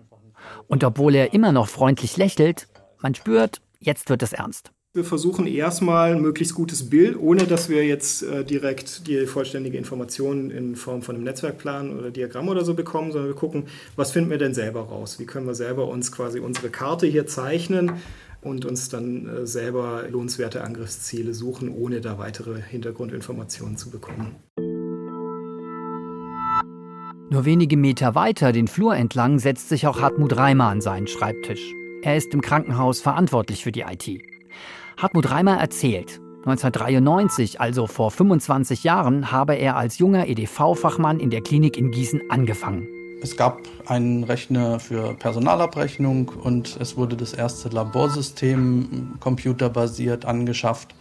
Und 0.68 0.84
obwohl 0.84 1.16
er 1.16 1.34
immer 1.34 1.52
noch 1.52 1.68
freundlich 1.68 2.16
lächelt, 2.16 2.66
man 3.02 3.14
spürt, 3.14 3.60
jetzt 3.78 4.08
wird 4.08 4.22
es 4.22 4.32
ernst. 4.32 4.72
Wir 4.96 5.04
versuchen 5.04 5.46
erstmal 5.46 6.14
ein 6.14 6.22
möglichst 6.22 6.54
gutes 6.54 6.88
Bild, 6.88 7.18
ohne 7.20 7.44
dass 7.44 7.68
wir 7.68 7.84
jetzt 7.84 8.22
äh, 8.22 8.46
direkt 8.46 9.06
die 9.06 9.26
vollständige 9.26 9.76
Information 9.76 10.50
in 10.50 10.74
Form 10.74 11.02
von 11.02 11.16
einem 11.16 11.24
Netzwerkplan 11.24 11.98
oder 11.98 12.10
Diagramm 12.10 12.48
oder 12.48 12.64
so 12.64 12.72
bekommen, 12.72 13.12
sondern 13.12 13.28
wir 13.28 13.36
gucken, 13.36 13.64
was 13.94 14.12
finden 14.12 14.30
wir 14.30 14.38
denn 14.38 14.54
selber 14.54 14.80
raus? 14.80 15.18
Wie 15.18 15.26
können 15.26 15.46
wir 15.46 15.54
selber 15.54 15.88
uns 15.88 16.12
quasi 16.12 16.40
unsere 16.40 16.70
Karte 16.70 17.06
hier 17.06 17.26
zeichnen 17.26 17.92
und 18.40 18.64
uns 18.64 18.88
dann 18.88 19.28
äh, 19.28 19.46
selber 19.46 20.04
lohnenswerte 20.08 20.64
Angriffsziele 20.64 21.34
suchen, 21.34 21.68
ohne 21.68 22.00
da 22.00 22.16
weitere 22.16 22.62
Hintergrundinformationen 22.62 23.76
zu 23.76 23.90
bekommen. 23.90 24.36
Nur 27.28 27.44
wenige 27.44 27.76
Meter 27.76 28.14
weiter 28.14 28.52
den 28.52 28.66
Flur 28.66 28.96
entlang 28.96 29.40
setzt 29.40 29.68
sich 29.68 29.86
auch 29.86 30.00
Hartmut 30.00 30.34
Reimer 30.38 30.68
an 30.68 30.80
seinen 30.80 31.06
Schreibtisch. 31.06 31.74
Er 32.00 32.16
ist 32.16 32.32
im 32.32 32.40
Krankenhaus 32.40 33.02
verantwortlich 33.02 33.62
für 33.62 33.72
die 33.72 33.82
IT. 33.82 34.35
Hartmut 34.98 35.30
Reimer 35.30 35.58
erzählt, 35.58 36.22
1993, 36.46 37.60
also 37.60 37.86
vor 37.86 38.10
25 38.10 38.82
Jahren, 38.82 39.30
habe 39.30 39.54
er 39.54 39.76
als 39.76 39.98
junger 39.98 40.26
EDV-Fachmann 40.26 41.20
in 41.20 41.28
der 41.28 41.42
Klinik 41.42 41.76
in 41.76 41.90
Gießen 41.90 42.22
angefangen. 42.30 42.88
Es 43.20 43.36
gab 43.36 43.60
einen 43.84 44.24
Rechner 44.24 44.80
für 44.80 45.12
Personalabrechnung 45.12 46.30
und 46.42 46.78
es 46.80 46.96
wurde 46.96 47.14
das 47.14 47.34
erste 47.34 47.68
Laborsystem 47.68 49.16
computerbasiert 49.20 50.24
angeschafft. 50.24 50.94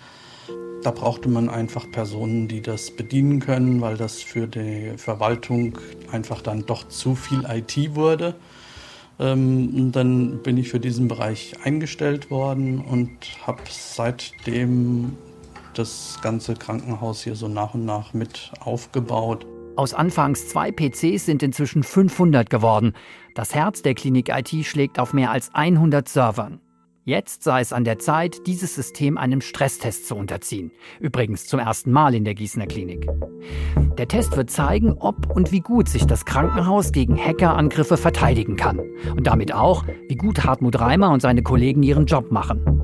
Da 0.84 0.92
brauchte 0.92 1.30
man 1.30 1.50
einfach 1.50 1.90
Personen, 1.90 2.50
die 2.50 2.62
das 2.62 2.92
bedienen 2.92 3.40
können, 3.40 3.80
weil 3.80 3.96
das 3.96 4.22
für 4.22 4.46
die 4.46 4.92
Verwaltung 4.98 5.78
einfach 6.12 6.42
dann 6.42 6.66
doch 6.66 6.86
zu 6.90 7.16
viel 7.16 7.46
IT 7.50 7.96
wurde. 7.96 8.36
Ähm, 9.20 9.92
dann 9.92 10.42
bin 10.44 10.58
ich 10.58 10.70
für 10.70 10.80
diesen 10.80 11.08
Bereich 11.08 11.56
eingestellt 11.64 12.30
worden 12.30 12.80
und 12.80 13.10
habe 13.46 13.62
seitdem 13.70 15.14
das 15.74 16.20
ganze 16.22 16.54
Krankenhaus 16.54 17.24
hier 17.24 17.36
so 17.36 17.48
nach 17.48 17.74
und 17.74 17.86
nach 17.86 18.14
mit 18.14 18.52
aufgebaut. 18.60 19.46
Aus 19.78 19.94
anfangs 19.94 20.48
zwei 20.48 20.72
PCs 20.72 21.26
sind 21.26 21.44
inzwischen 21.44 21.84
500 21.84 22.50
geworden. 22.50 22.94
Das 23.34 23.54
Herz 23.54 23.82
der 23.82 23.94
Klinik 23.94 24.30
IT 24.30 24.66
schlägt 24.66 25.00
auf 25.00 25.14
mehr 25.14 25.32
als 25.32 25.54
100 25.54 26.08
Servern. 26.08 26.62
Jetzt 27.08 27.44
sei 27.44 27.62
es 27.62 27.72
an 27.72 27.84
der 27.84 28.00
Zeit, 28.00 28.48
dieses 28.48 28.74
System 28.74 29.20
einem 29.20 29.40
Stresstest 29.40 30.08
zu 30.08 30.16
unterziehen. 30.16 30.72
Übrigens 31.00 31.46
zum 31.46 31.60
ersten 31.60 31.92
Mal 31.92 32.16
in 32.16 32.26
der 32.26 32.34
Gießener 32.34 32.66
Klinik. 32.66 33.08
Der 34.00 34.08
Test 34.08 34.36
wird 34.36 34.50
zeigen, 34.50 34.94
ob 34.94 35.30
und 35.30 35.52
wie 35.52 35.60
gut 35.60 35.88
sich 35.88 36.08
das 36.08 36.26
Krankenhaus 36.26 36.92
gegen 36.92 37.16
Hackerangriffe 37.16 37.98
verteidigen 37.98 38.56
kann. 38.56 38.80
Und 39.16 39.28
damit 39.28 39.54
auch, 39.54 39.86
wie 40.08 40.16
gut 40.16 40.46
Hartmut 40.46 40.80
Reimer 40.80 41.12
und 41.12 41.22
seine 41.22 41.44
Kollegen 41.44 41.84
ihren 41.84 42.08
Job 42.08 42.32
machen. 42.32 42.82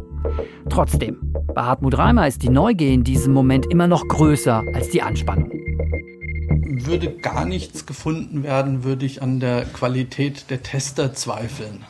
Trotzdem, 0.69 1.33
bei 1.55 1.63
Hartmut 1.63 1.97
Reimer 1.97 2.27
ist 2.27 2.43
die 2.43 2.49
Neugier 2.49 2.93
in 2.93 3.03
diesem 3.03 3.33
Moment 3.33 3.65
immer 3.71 3.87
noch 3.87 4.07
größer 4.07 4.63
als 4.75 4.89
die 4.89 5.01
Anspannung. 5.01 5.49
Würde 5.49 7.09
gar 7.17 7.45
nichts 7.47 7.87
gefunden 7.87 8.43
werden, 8.43 8.83
würde 8.83 9.03
ich 9.03 9.23
an 9.23 9.39
der 9.39 9.65
Qualität 9.65 10.51
der 10.51 10.61
Tester 10.61 11.11
zweifeln 11.11 11.83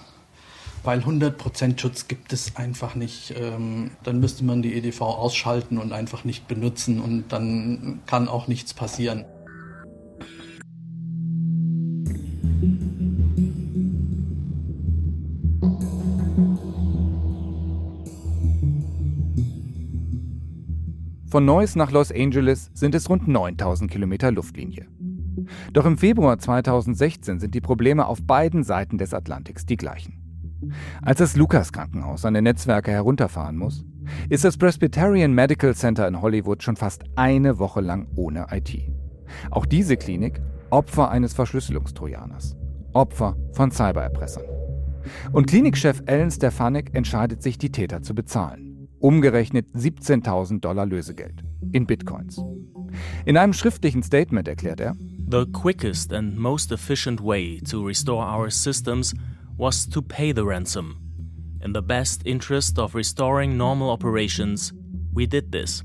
weil 0.84 1.00
100% 1.00 1.80
Schutz 1.80 2.08
gibt 2.08 2.34
es 2.34 2.56
einfach 2.56 2.96
nicht. 2.96 3.34
Ähm, 3.38 3.91
dann 4.04 4.20
müsste 4.20 4.44
man 4.44 4.62
die 4.62 4.74
EDV 4.76 5.02
ausschalten 5.02 5.78
und 5.78 5.94
einfach 5.94 6.24
nicht 6.24 6.48
benutzen 6.48 7.00
und 7.00 7.26
dann 7.30 8.02
kann 8.06 8.28
auch 8.28 8.48
nichts 8.48 8.74
passieren. 8.74 9.26
Von 21.32 21.46
Neuss 21.46 21.78
nach 21.78 21.91
Los 21.91 22.12
Angeles 22.12 22.72
sind 22.74 22.94
es 22.94 23.10
rund 23.10 23.30
9000 23.30 23.89
Kilometer 23.89 24.34
Luftlinie. 24.34 24.88
Doch 25.72 25.86
im 25.86 25.98
Februar 25.98 26.38
2016 26.38 27.39
sind 27.39 27.56
die 27.56 27.62
Probleme 27.62 28.06
auf 28.06 28.22
beiden 28.22 28.63
Seiten 28.63 28.98
des 28.98 29.13
Atlantiks 29.13 29.65
die 29.65 29.78
gleichen. 29.78 30.20
Als 31.02 31.19
das 31.19 31.36
Lukas-Krankenhaus 31.36 32.21
seine 32.21 32.41
Netzwerke 32.41 32.91
herunterfahren 32.91 33.58
muss, 33.58 33.86
ist 34.30 34.43
das 34.43 34.58
Presbyterian 34.58 35.34
Medical 35.34 35.76
Center 35.76 36.08
in 36.08 36.21
Hollywood 36.21 36.63
schon 36.63 36.76
fast 36.76 37.04
eine 37.15 37.60
Woche 37.60 37.82
lang 37.82 38.08
ohne 38.15 38.47
IT. 38.52 38.78
Auch 39.50 39.65
diese 39.65 39.97
Klinik 39.97 40.41
Opfer 40.69 41.12
eines 41.12 41.34
Verschlüsselungstrojaners. 41.34 42.56
Opfer 42.93 43.36
von 43.52 43.71
Cybererpressern. 43.71 44.45
Und 45.32 45.47
Klinikchef 45.47 46.02
Ellen 46.06 46.32
Stefanik 46.32 46.93
entscheidet 46.93 47.41
sich, 47.41 47.58
die 47.58 47.71
Täter 47.71 48.02
zu 48.02 48.15
bezahlen. 48.15 48.88
Umgerechnet 49.00 49.67
17.000 49.76 50.62
Dollar 50.62 50.86
Lösegeld 50.86 51.43
in 51.71 51.88
Bitcoins. 51.88 52.41
In 53.26 53.38
einem 53.38 53.54
schriftlichen 53.54 54.04
Statement 54.04 54.47
erklärt 54.47 54.80
er, 54.80 54.95
The 55.30 55.45
quickest 55.45 56.13
and 56.13 56.38
most 56.38 56.71
efficient 56.71 57.21
way 57.24 57.62
to 57.62 57.82
restore 57.84 58.26
our 58.26 58.50
systems 58.50 59.13
was 59.62 59.88
to 59.88 60.02
pay 60.02 60.34
the 60.34 60.41
ransom. 60.43 60.97
In 61.63 61.71
the 61.71 61.84
best 61.84 62.26
interest 62.26 62.80
of 62.80 62.95
restoring 62.95 63.58
normal 63.58 63.91
operations, 63.91 64.74
we 65.13 65.28
did 65.28 65.52
this. 65.52 65.84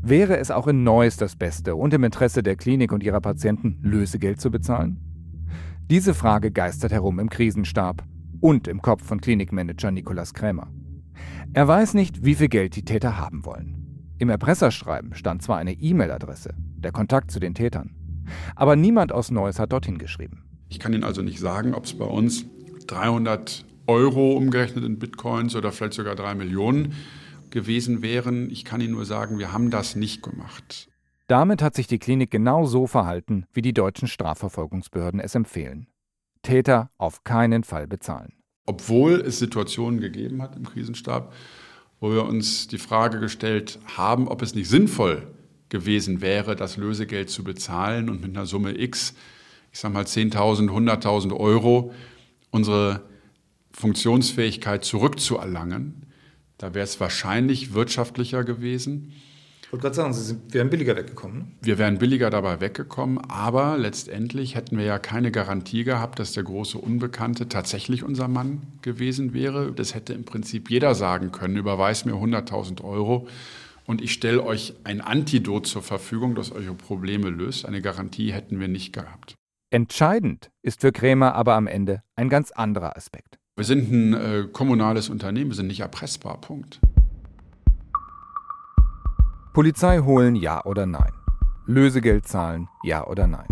Wäre 0.00 0.38
es 0.38 0.52
auch 0.52 0.68
in 0.68 0.84
Neuss 0.84 1.16
das 1.16 1.34
Beste 1.34 1.74
und 1.74 1.92
im 1.92 2.04
Interesse 2.04 2.44
der 2.44 2.54
Klinik 2.54 2.92
und 2.92 3.02
ihrer 3.02 3.20
Patienten, 3.20 3.80
Lösegeld 3.82 4.40
zu 4.40 4.52
bezahlen? 4.52 5.00
Diese 5.90 6.14
Frage 6.14 6.52
geistert 6.52 6.92
herum 6.92 7.18
im 7.18 7.28
Krisenstab 7.28 8.04
und 8.40 8.68
im 8.68 8.80
Kopf 8.80 9.04
von 9.04 9.20
Klinikmanager 9.20 9.90
Nikolaus 9.90 10.32
Krämer. 10.32 10.68
Er 11.52 11.66
weiß 11.66 11.94
nicht, 11.94 12.24
wie 12.24 12.36
viel 12.36 12.48
Geld 12.48 12.76
die 12.76 12.84
Täter 12.84 13.18
haben 13.18 13.44
wollen. 13.44 14.14
Im 14.18 14.28
Erpresserschreiben 14.28 15.14
stand 15.14 15.42
zwar 15.42 15.56
eine 15.56 15.72
E-Mail-Adresse, 15.72 16.54
der 16.76 16.92
Kontakt 16.92 17.32
zu 17.32 17.40
den 17.40 17.54
Tätern, 17.54 17.96
aber 18.54 18.76
niemand 18.76 19.10
aus 19.10 19.32
Neuss 19.32 19.58
hat 19.58 19.72
dorthin 19.72 19.98
geschrieben. 19.98 20.44
Ich 20.68 20.78
kann 20.78 20.92
Ihnen 20.92 21.02
also 21.02 21.22
nicht 21.22 21.40
sagen, 21.40 21.74
ob 21.74 21.86
es 21.86 21.98
bei 21.98 22.04
uns 22.04 22.46
300 22.86 23.64
Euro 23.86 24.32
umgerechnet 24.32 24.84
in 24.84 24.98
Bitcoins 24.98 25.54
oder 25.54 25.72
vielleicht 25.72 25.94
sogar 25.94 26.14
drei 26.14 26.34
Millionen 26.34 26.94
gewesen 27.50 28.02
wären. 28.02 28.50
Ich 28.50 28.64
kann 28.64 28.80
Ihnen 28.80 28.92
nur 28.92 29.04
sagen, 29.04 29.38
wir 29.38 29.52
haben 29.52 29.70
das 29.70 29.96
nicht 29.96 30.22
gemacht. 30.22 30.88
Damit 31.28 31.62
hat 31.62 31.74
sich 31.74 31.86
die 31.86 31.98
Klinik 31.98 32.30
genau 32.30 32.66
so 32.66 32.86
verhalten, 32.86 33.46
wie 33.52 33.62
die 33.62 33.72
deutschen 33.72 34.08
Strafverfolgungsbehörden 34.08 35.20
es 35.20 35.34
empfehlen. 35.34 35.88
Täter 36.42 36.90
auf 36.98 37.24
keinen 37.24 37.64
Fall 37.64 37.88
bezahlen. 37.88 38.32
Obwohl 38.66 39.14
es 39.20 39.38
Situationen 39.38 40.00
gegeben 40.00 40.42
hat 40.42 40.56
im 40.56 40.64
Krisenstab, 40.64 41.32
wo 42.00 42.12
wir 42.12 42.24
uns 42.24 42.68
die 42.68 42.78
Frage 42.78 43.18
gestellt 43.18 43.78
haben, 43.96 44.28
ob 44.28 44.42
es 44.42 44.54
nicht 44.54 44.68
sinnvoll 44.68 45.26
gewesen 45.68 46.20
wäre, 46.20 46.54
das 46.54 46.76
Lösegeld 46.76 47.30
zu 47.30 47.42
bezahlen 47.42 48.08
und 48.08 48.20
mit 48.20 48.36
einer 48.36 48.46
Summe 48.46 48.78
X, 48.78 49.14
ich 49.72 49.80
sage 49.80 49.94
mal 49.94 50.04
10.000, 50.04 50.68
100.000 50.68 51.36
Euro, 51.36 51.92
unsere 52.56 53.02
Funktionsfähigkeit 53.72 54.84
zurückzuerlangen. 54.84 56.06
Da 56.58 56.74
wäre 56.74 56.84
es 56.84 56.98
wahrscheinlich 56.98 57.74
wirtschaftlicher 57.74 58.42
gewesen. 58.42 59.12
Ich 59.62 59.72
wollte 59.72 59.82
gerade 59.82 59.96
sagen, 59.96 60.14
Sie 60.14 60.22
sind, 60.22 60.54
wären 60.54 60.70
billiger 60.70 60.96
weggekommen. 60.96 61.38
Ne? 61.38 61.46
Wir 61.60 61.76
wären 61.76 61.98
billiger 61.98 62.30
dabei 62.30 62.60
weggekommen, 62.60 63.18
aber 63.18 63.76
letztendlich 63.76 64.54
hätten 64.54 64.78
wir 64.78 64.84
ja 64.84 64.98
keine 64.98 65.30
Garantie 65.30 65.84
gehabt, 65.84 66.18
dass 66.18 66.32
der 66.32 66.44
große 66.44 66.78
Unbekannte 66.78 67.48
tatsächlich 67.48 68.02
unser 68.02 68.28
Mann 68.28 68.62
gewesen 68.80 69.34
wäre. 69.34 69.72
Das 69.72 69.94
hätte 69.94 70.14
im 70.14 70.24
Prinzip 70.24 70.70
jeder 70.70 70.94
sagen 70.94 71.32
können, 71.32 71.56
überweis 71.56 72.04
mir 72.04 72.14
100.000 72.14 72.82
Euro 72.82 73.28
und 73.86 74.00
ich 74.00 74.12
stelle 74.12 74.42
euch 74.42 74.74
ein 74.84 75.00
Antidot 75.00 75.66
zur 75.66 75.82
Verfügung, 75.82 76.34
das 76.34 76.52
eure 76.52 76.74
Probleme 76.74 77.28
löst. 77.28 77.66
Eine 77.66 77.82
Garantie 77.82 78.32
hätten 78.32 78.58
wir 78.58 78.68
nicht 78.68 78.92
gehabt. 78.92 79.34
Entscheidend 79.76 80.50
ist 80.62 80.80
für 80.80 80.90
Krämer 80.90 81.34
aber 81.34 81.52
am 81.52 81.66
Ende 81.66 82.02
ein 82.14 82.30
ganz 82.30 82.50
anderer 82.50 82.96
Aspekt. 82.96 83.38
Wir 83.56 83.64
sind 83.66 83.92
ein 83.92 84.14
äh, 84.14 84.48
kommunales 84.50 85.10
Unternehmen, 85.10 85.50
wir 85.50 85.54
sind 85.54 85.66
nicht 85.66 85.80
erpressbar. 85.80 86.40
Punkt. 86.40 86.80
Polizei 89.52 89.98
holen 89.98 90.34
ja 90.34 90.64
oder 90.64 90.86
nein. 90.86 91.12
Lösegeld 91.66 92.26
zahlen 92.26 92.68
ja 92.84 93.06
oder 93.06 93.26
nein. 93.26 93.48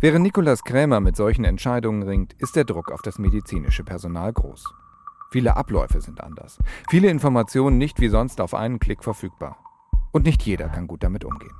Während 0.00 0.22
Nikolaus 0.22 0.64
Krämer 0.64 1.00
mit 1.00 1.16
solchen 1.16 1.44
Entscheidungen 1.44 2.02
ringt, 2.04 2.32
ist 2.38 2.56
der 2.56 2.64
Druck 2.64 2.90
auf 2.90 3.02
das 3.02 3.18
medizinische 3.18 3.84
Personal 3.84 4.32
groß. 4.32 4.64
Viele 5.32 5.54
Abläufe 5.54 6.00
sind 6.00 6.22
anders, 6.22 6.56
viele 6.88 7.10
Informationen 7.10 7.76
nicht 7.76 8.00
wie 8.00 8.08
sonst 8.08 8.40
auf 8.40 8.54
einen 8.54 8.78
Klick 8.78 9.04
verfügbar. 9.04 9.58
Und 10.12 10.24
nicht 10.24 10.40
jeder 10.44 10.70
kann 10.70 10.86
gut 10.86 11.02
damit 11.02 11.26
umgehen. 11.26 11.52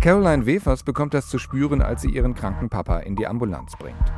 Caroline 0.00 0.46
Wefers 0.46 0.82
bekommt 0.82 1.14
das 1.14 1.28
zu 1.28 1.38
spüren, 1.38 1.82
als 1.82 2.02
sie 2.02 2.10
ihren 2.10 2.34
kranken 2.34 2.68
Papa 2.68 2.98
in 2.98 3.16
die 3.16 3.26
Ambulanz 3.26 3.76
bringt. 3.76 4.12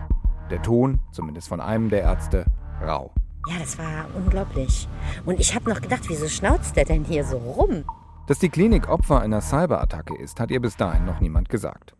Der 0.50 0.62
Ton, 0.62 1.00
zumindest 1.12 1.48
von 1.48 1.60
einem 1.60 1.88
der 1.90 2.02
Ärzte, 2.02 2.46
rau. 2.82 3.12
Ja, 3.48 3.58
das 3.58 3.78
war 3.78 4.06
unglaublich. 4.14 4.88
Und 5.24 5.40
ich 5.40 5.54
habe 5.54 5.70
noch 5.70 5.80
gedacht, 5.80 6.02
wieso 6.08 6.28
schnauzt 6.28 6.76
der 6.76 6.84
denn 6.84 7.04
hier 7.04 7.24
so 7.24 7.38
rum? 7.38 7.84
Dass 8.26 8.38
die 8.38 8.48
Klinik 8.48 8.88
Opfer 8.88 9.20
einer 9.20 9.40
Cyberattacke 9.40 10.16
ist, 10.16 10.38
hat 10.38 10.50
ihr 10.50 10.60
bis 10.60 10.76
dahin 10.76 11.04
noch 11.04 11.20
niemand 11.20 11.48
gesagt. 11.48 11.94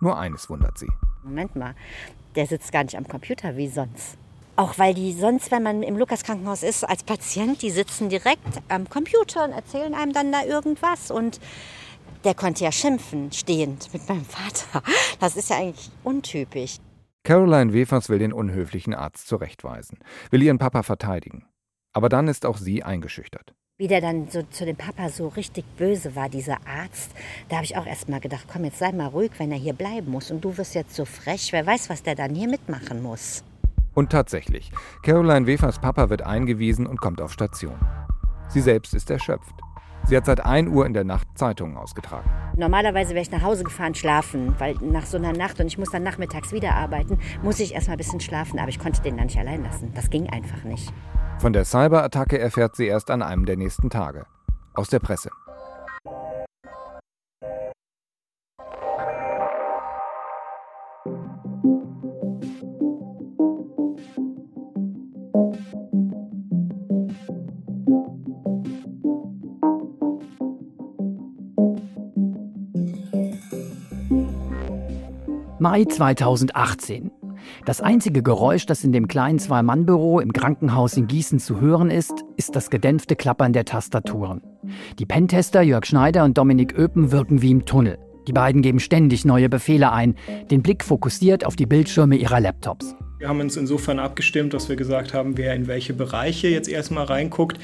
Nur 0.00 0.18
eines 0.18 0.50
wundert 0.50 0.78
sie. 0.78 0.90
Moment 1.22 1.56
mal, 1.56 1.74
der 2.36 2.46
sitzt 2.46 2.70
gar 2.70 2.84
nicht 2.84 2.96
am 2.96 3.08
Computer 3.08 3.56
wie 3.56 3.68
sonst. 3.68 4.18
Auch 4.56 4.78
weil 4.78 4.94
die 4.94 5.12
sonst, 5.12 5.50
wenn 5.50 5.62
man 5.62 5.82
im 5.82 5.96
Lukas-Krankenhaus 5.96 6.62
ist, 6.62 6.84
als 6.84 7.02
Patient, 7.02 7.60
die 7.62 7.70
sitzen 7.70 8.08
direkt 8.08 8.62
am 8.68 8.88
Computer 8.88 9.44
und 9.44 9.52
erzählen 9.52 9.94
einem 9.94 10.12
dann 10.12 10.30
da 10.30 10.44
irgendwas. 10.44 11.10
Und 11.10 11.40
der 12.24 12.34
konnte 12.34 12.64
ja 12.64 12.72
schimpfen, 12.72 13.30
stehend 13.32 13.92
mit 13.92 14.08
meinem 14.08 14.24
Vater. 14.24 14.82
Das 15.20 15.36
ist 15.36 15.50
ja 15.50 15.56
eigentlich 15.56 15.90
untypisch. 16.02 16.78
Caroline 17.22 17.72
Wefers 17.72 18.08
will 18.08 18.18
den 18.18 18.32
unhöflichen 18.32 18.94
Arzt 18.94 19.28
zurechtweisen, 19.28 19.98
will 20.30 20.42
ihren 20.42 20.58
Papa 20.58 20.82
verteidigen. 20.82 21.46
Aber 21.92 22.08
dann 22.08 22.28
ist 22.28 22.44
auch 22.44 22.58
sie 22.58 22.82
eingeschüchtert. 22.82 23.54
Wie 23.76 23.88
der 23.88 24.00
dann 24.00 24.28
so 24.28 24.42
zu 24.42 24.64
dem 24.64 24.76
Papa 24.76 25.08
so 25.08 25.28
richtig 25.28 25.64
böse 25.76 26.14
war, 26.14 26.28
dieser 26.28 26.58
Arzt, 26.66 27.10
da 27.48 27.56
habe 27.56 27.64
ich 27.64 27.76
auch 27.76 27.86
erst 27.86 28.08
mal 28.08 28.20
gedacht, 28.20 28.46
komm, 28.52 28.64
jetzt 28.64 28.78
sei 28.78 28.92
mal 28.92 29.08
ruhig, 29.08 29.32
wenn 29.38 29.50
er 29.50 29.58
hier 29.58 29.72
bleiben 29.72 30.12
muss. 30.12 30.30
Und 30.30 30.44
du 30.44 30.56
wirst 30.56 30.74
jetzt 30.74 30.94
so 30.94 31.04
frech, 31.04 31.52
wer 31.52 31.66
weiß, 31.66 31.90
was 31.90 32.02
der 32.02 32.14
dann 32.14 32.34
hier 32.34 32.48
mitmachen 32.48 33.02
muss. 33.02 33.42
Und 33.94 34.10
tatsächlich, 34.10 34.70
Caroline 35.02 35.46
Wefers 35.46 35.80
Papa 35.80 36.10
wird 36.10 36.22
eingewiesen 36.22 36.86
und 36.86 37.00
kommt 37.00 37.20
auf 37.20 37.32
Station. 37.32 37.78
Sie 38.48 38.60
selbst 38.60 38.94
ist 38.94 39.10
erschöpft. 39.10 39.54
Sie 40.06 40.16
hat 40.16 40.26
seit 40.26 40.44
1 40.44 40.68
Uhr 40.68 40.84
in 40.84 40.92
der 40.92 41.04
Nacht 41.04 41.26
Zeitungen 41.34 41.78
ausgetragen. 41.78 42.28
Normalerweise 42.56 43.10
wäre 43.10 43.22
ich 43.22 43.30
nach 43.30 43.42
Hause 43.42 43.64
gefahren 43.64 43.94
schlafen, 43.94 44.54
weil 44.58 44.74
nach 44.82 45.06
so 45.06 45.16
einer 45.16 45.32
Nacht 45.32 45.60
und 45.60 45.66
ich 45.66 45.78
muss 45.78 45.90
dann 45.90 46.02
nachmittags 46.02 46.52
wieder 46.52 46.74
arbeiten, 46.74 47.18
muss 47.42 47.58
ich 47.58 47.74
erst 47.74 47.88
mal 47.88 47.94
ein 47.94 47.98
bisschen 47.98 48.20
schlafen, 48.20 48.58
aber 48.58 48.68
ich 48.68 48.78
konnte 48.78 49.00
den 49.00 49.16
dann 49.16 49.26
nicht 49.26 49.38
allein 49.38 49.64
lassen. 49.64 49.92
Das 49.94 50.10
ging 50.10 50.28
einfach 50.28 50.62
nicht. 50.64 50.92
Von 51.38 51.54
der 51.54 51.64
Cyberattacke 51.64 52.38
erfährt 52.38 52.76
sie 52.76 52.86
erst 52.86 53.10
an 53.10 53.22
einem 53.22 53.46
der 53.46 53.56
nächsten 53.56 53.88
Tage. 53.88 54.26
Aus 54.74 54.88
der 54.88 54.98
Presse. 54.98 55.30
Mai 75.64 75.86
2018. 75.86 77.10
Das 77.64 77.80
einzige 77.80 78.22
Geräusch, 78.22 78.66
das 78.66 78.84
in 78.84 78.92
dem 78.92 79.08
kleinen 79.08 79.38
Zwei-Mann-Büro 79.38 80.20
im 80.20 80.30
Krankenhaus 80.30 80.94
in 80.98 81.06
Gießen 81.06 81.38
zu 81.38 81.58
hören 81.58 81.90
ist, 81.90 82.12
ist 82.36 82.54
das 82.54 82.68
gedämpfte 82.68 83.16
Klappern 83.16 83.54
der 83.54 83.64
Tastaturen. 83.64 84.42
Die 84.98 85.06
Pentester 85.06 85.62
Jörg 85.62 85.86
Schneider 85.86 86.24
und 86.24 86.36
Dominik 86.36 86.74
Öpen 86.76 87.12
wirken 87.12 87.40
wie 87.40 87.50
im 87.50 87.64
Tunnel. 87.64 87.98
Die 88.28 88.34
beiden 88.34 88.60
geben 88.60 88.78
ständig 88.78 89.24
neue 89.24 89.48
Befehle 89.48 89.90
ein, 89.90 90.16
den 90.50 90.60
Blick 90.60 90.84
fokussiert 90.84 91.46
auf 91.46 91.56
die 91.56 91.64
Bildschirme 91.64 92.16
ihrer 92.16 92.40
Laptops. 92.40 92.94
Wir 93.24 93.30
haben 93.30 93.40
uns 93.40 93.56
insofern 93.56 94.00
abgestimmt, 94.00 94.52
dass 94.52 94.68
wir 94.68 94.76
gesagt 94.76 95.14
haben, 95.14 95.38
wer 95.38 95.54
in 95.54 95.66
welche 95.66 95.94
Bereiche 95.94 96.48
jetzt 96.48 96.68
erstmal 96.68 97.06
reinguckt. 97.06 97.58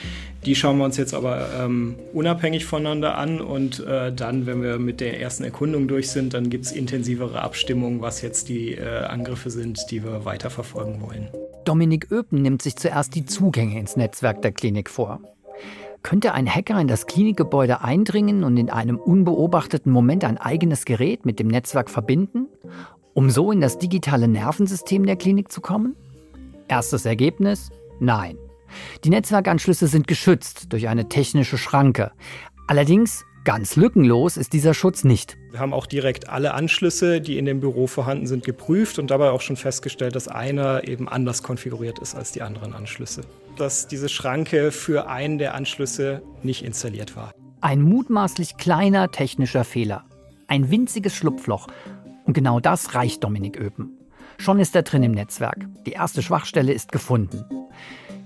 Die 0.47 0.55
schauen 0.55 0.79
wir 0.79 0.87
uns 0.87 0.97
jetzt 0.97 1.13
aber 1.13 1.51
ähm, 1.61 1.97
unabhängig 2.15 2.65
voneinander 2.65 3.19
an 3.19 3.43
und 3.43 3.79
äh, 3.81 4.11
dann, 4.11 4.47
wenn 4.47 4.63
wir 4.63 4.79
mit 4.79 5.03
der 5.03 5.21
ersten 5.21 5.45
Erkundung 5.45 5.87
durch 5.87 6.09
sind, 6.09 6.33
dann 6.33 6.49
gibt 6.49 6.65
es 6.65 6.73
intensivere 6.73 7.43
Abstimmungen, 7.43 8.01
was 8.01 8.23
jetzt 8.23 8.49
die 8.49 8.73
äh, 8.73 9.05
Angriffe 9.05 9.51
sind, 9.51 9.91
die 9.91 10.03
wir 10.03 10.25
weiterverfolgen 10.25 11.03
wollen. 11.03 11.29
Dominik 11.67 12.11
Öpen 12.11 12.41
nimmt 12.41 12.63
sich 12.63 12.77
zuerst 12.77 13.15
die 13.15 13.27
Zugänge 13.27 13.79
ins 13.79 13.97
Netzwerk 13.97 14.41
der 14.41 14.53
Klinik 14.53 14.89
vor. 14.89 15.21
Könnte 16.03 16.33
ein 16.33 16.49
Hacker 16.49 16.81
in 16.81 16.89
das 16.89 17.07
Klinikgebäude 17.07 17.83
eindringen 17.83 18.45
und 18.45 18.57
in 18.57 18.71
einem 18.71 18.97
unbeobachteten 18.97 19.93
Moment 19.93 20.25
ein 20.25 20.39
eigenes 20.39 20.87
Gerät 20.87 21.27
mit 21.27 21.39
dem 21.39 21.49
Netzwerk 21.49 21.91
verbinden? 21.91 22.47
Um 23.21 23.29
so 23.29 23.53
in 23.53 23.61
das 23.61 23.77
digitale 23.77 24.29
Nervensystem 24.29 25.05
der 25.05 25.15
Klinik 25.15 25.53
zu 25.53 25.61
kommen? 25.61 25.95
Erstes 26.69 27.05
Ergebnis? 27.05 27.69
Nein. 27.99 28.39
Die 29.05 29.11
Netzwerkanschlüsse 29.11 29.89
sind 29.89 30.09
geschützt 30.09 30.73
durch 30.73 30.89
eine 30.89 31.07
technische 31.07 31.59
Schranke. 31.59 32.13
Allerdings 32.67 33.27
ganz 33.45 33.77
lückenlos 33.77 34.39
ist 34.39 34.55
dieser 34.55 34.73
Schutz 34.73 35.05
nicht. 35.05 35.37
Wir 35.51 35.61
haben 35.61 35.75
auch 35.75 35.85
direkt 35.85 36.31
alle 36.31 36.55
Anschlüsse, 36.55 37.21
die 37.21 37.37
in 37.37 37.45
dem 37.45 37.61
Büro 37.61 37.87
vorhanden 37.87 38.27
sind, 38.27 38.43
geprüft 38.43 38.99
und 38.99 39.11
dabei 39.11 39.33
auch 39.33 39.43
schon 39.43 39.57
festgestellt, 39.57 40.17
dass 40.17 40.27
einer 40.27 40.89
eben 40.89 41.07
anders 41.07 41.43
konfiguriert 41.43 41.99
ist 41.99 42.15
als 42.15 42.33
die 42.33 42.41
anderen 42.41 42.73
Anschlüsse. 42.73 43.21
Dass 43.59 43.87
diese 43.87 44.09
Schranke 44.09 44.73
für 44.73 45.11
einen 45.11 45.37
der 45.37 45.55
Anschlüsse 45.55 46.23
nicht 46.43 46.65
installiert 46.65 47.17
war. 47.17 47.33
Ein 47.61 47.83
mutmaßlich 47.83 48.57
kleiner 48.57 49.11
technischer 49.11 49.65
Fehler. 49.65 50.07
Ein 50.47 50.71
winziges 50.71 51.15
Schlupfloch, 51.15 51.69
und 52.25 52.35
genau 52.35 52.61
das 52.61 52.95
reicht 52.95 53.25
Dominik 53.25 53.59
Öpen. 53.59 53.97
Schon 54.39 54.59
ist 54.59 54.75
er 54.75 54.83
drin 54.83 55.03
im 55.03 55.13
Netzwerk. 55.13 55.67
Die 55.87 55.93
erste 55.93 56.23
Schwachstelle 56.23 56.73
ist 56.73 56.93
gefunden. 56.93 57.45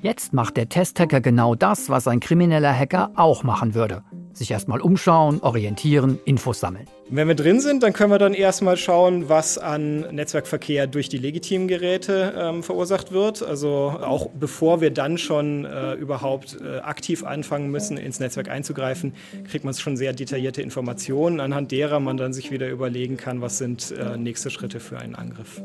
Jetzt 0.04 0.34
macht 0.34 0.58
der 0.58 0.68
Testhacker 0.68 1.22
genau 1.22 1.54
das, 1.54 1.88
was 1.88 2.06
ein 2.08 2.20
krimineller 2.20 2.78
Hacker 2.78 3.12
auch 3.16 3.42
machen 3.42 3.74
würde. 3.74 4.02
Sich 4.34 4.50
erstmal 4.50 4.82
umschauen, 4.82 5.40
orientieren, 5.40 6.18
Infos 6.26 6.60
sammeln. 6.60 6.84
Wenn 7.08 7.26
wir 7.26 7.34
drin 7.34 7.58
sind, 7.58 7.82
dann 7.82 7.94
können 7.94 8.10
wir 8.10 8.18
dann 8.18 8.34
erstmal 8.34 8.76
schauen, 8.76 9.30
was 9.30 9.56
an 9.56 10.00
Netzwerkverkehr 10.14 10.88
durch 10.88 11.08
die 11.08 11.16
legitimen 11.16 11.68
Geräte 11.68 12.34
ähm, 12.36 12.62
verursacht 12.62 13.12
wird. 13.12 13.42
Also 13.42 13.94
auch 13.98 14.28
bevor 14.38 14.82
wir 14.82 14.90
dann 14.90 15.16
schon 15.16 15.64
äh, 15.64 15.94
überhaupt 15.94 16.58
äh, 16.62 16.80
aktiv 16.80 17.24
anfangen 17.24 17.70
müssen, 17.70 17.96
ins 17.96 18.20
Netzwerk 18.20 18.50
einzugreifen, 18.50 19.14
kriegt 19.48 19.64
man 19.64 19.72
schon 19.72 19.96
sehr 19.96 20.12
detaillierte 20.12 20.60
Informationen, 20.60 21.40
anhand 21.40 21.72
derer 21.72 21.98
man 21.98 22.18
dann 22.18 22.34
sich 22.34 22.50
wieder 22.50 22.68
überlegen 22.68 23.16
kann, 23.16 23.40
was 23.40 23.56
sind 23.56 23.90
äh, 23.92 24.18
nächste 24.18 24.50
Schritte 24.50 24.80
für 24.80 24.98
einen 24.98 25.14
Angriff. 25.14 25.62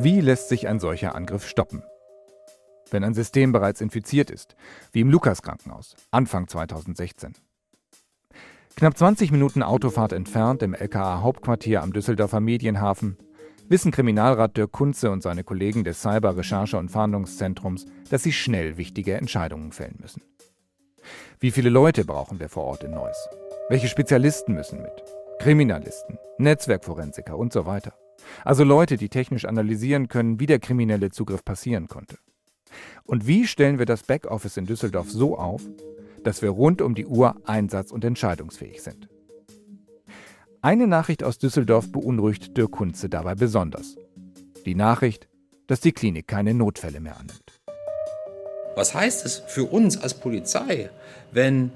Wie 0.00 0.20
lässt 0.20 0.48
sich 0.48 0.68
ein 0.68 0.78
solcher 0.78 1.16
Angriff 1.16 1.44
stoppen? 1.44 1.82
Wenn 2.92 3.02
ein 3.02 3.14
System 3.14 3.50
bereits 3.50 3.80
infiziert 3.80 4.30
ist, 4.30 4.54
wie 4.92 5.00
im 5.00 5.10
Lukas-Krankenhaus, 5.10 5.96
Anfang 6.12 6.46
2016. 6.46 7.32
Knapp 8.76 8.96
20 8.96 9.32
Minuten 9.32 9.64
Autofahrt 9.64 10.12
entfernt 10.12 10.62
im 10.62 10.72
LKA-Hauptquartier 10.72 11.82
am 11.82 11.92
Düsseldorfer 11.92 12.38
Medienhafen 12.38 13.16
wissen 13.68 13.90
Kriminalrat 13.90 14.56
Dirk 14.56 14.70
Kunze 14.70 15.10
und 15.10 15.24
seine 15.24 15.42
Kollegen 15.42 15.82
des 15.82 16.00
Cyber-Recherche- 16.00 16.78
und 16.78 16.90
Fahndungszentrums, 16.92 17.86
dass 18.08 18.22
sie 18.22 18.32
schnell 18.32 18.76
wichtige 18.76 19.16
Entscheidungen 19.16 19.72
fällen 19.72 19.98
müssen. 20.00 20.22
Wie 21.40 21.50
viele 21.50 21.70
Leute 21.70 22.04
brauchen 22.04 22.38
wir 22.38 22.48
vor 22.48 22.66
Ort 22.66 22.84
in 22.84 22.92
Neuss? 22.92 23.28
Welche 23.68 23.88
Spezialisten 23.88 24.54
müssen 24.54 24.80
mit? 24.80 25.02
Kriminalisten, 25.40 26.18
Netzwerkforensiker 26.38 27.36
und 27.36 27.52
so 27.52 27.66
weiter. 27.66 27.94
Also 28.44 28.64
Leute, 28.64 28.96
die 28.96 29.08
technisch 29.08 29.44
analysieren 29.44 30.08
können, 30.08 30.40
wie 30.40 30.46
der 30.46 30.58
kriminelle 30.58 31.10
Zugriff 31.10 31.44
passieren 31.44 31.88
konnte. 31.88 32.18
Und 33.04 33.26
wie 33.26 33.46
stellen 33.46 33.78
wir 33.78 33.86
das 33.86 34.02
Backoffice 34.02 34.56
in 34.56 34.66
Düsseldorf 34.66 35.10
so 35.10 35.38
auf, 35.38 35.62
dass 36.24 36.42
wir 36.42 36.50
rund 36.50 36.82
um 36.82 36.94
die 36.94 37.06
Uhr 37.06 37.36
einsatz- 37.46 37.92
und 37.92 38.04
entscheidungsfähig 38.04 38.82
sind? 38.82 39.08
Eine 40.60 40.86
Nachricht 40.86 41.22
aus 41.22 41.38
Düsseldorf 41.38 41.90
beunruhigt 41.92 42.56
Dirk 42.56 42.72
Kunze 42.72 43.08
dabei 43.08 43.34
besonders. 43.34 43.96
Die 44.66 44.74
Nachricht, 44.74 45.28
dass 45.68 45.80
die 45.80 45.92
Klinik 45.92 46.26
keine 46.26 46.52
Notfälle 46.52 47.00
mehr 47.00 47.16
annimmt. 47.16 47.60
Was 48.74 48.94
heißt 48.94 49.24
es 49.24 49.38
für 49.46 49.64
uns 49.64 49.96
als 49.96 50.14
Polizei, 50.14 50.90
wenn 51.32 51.70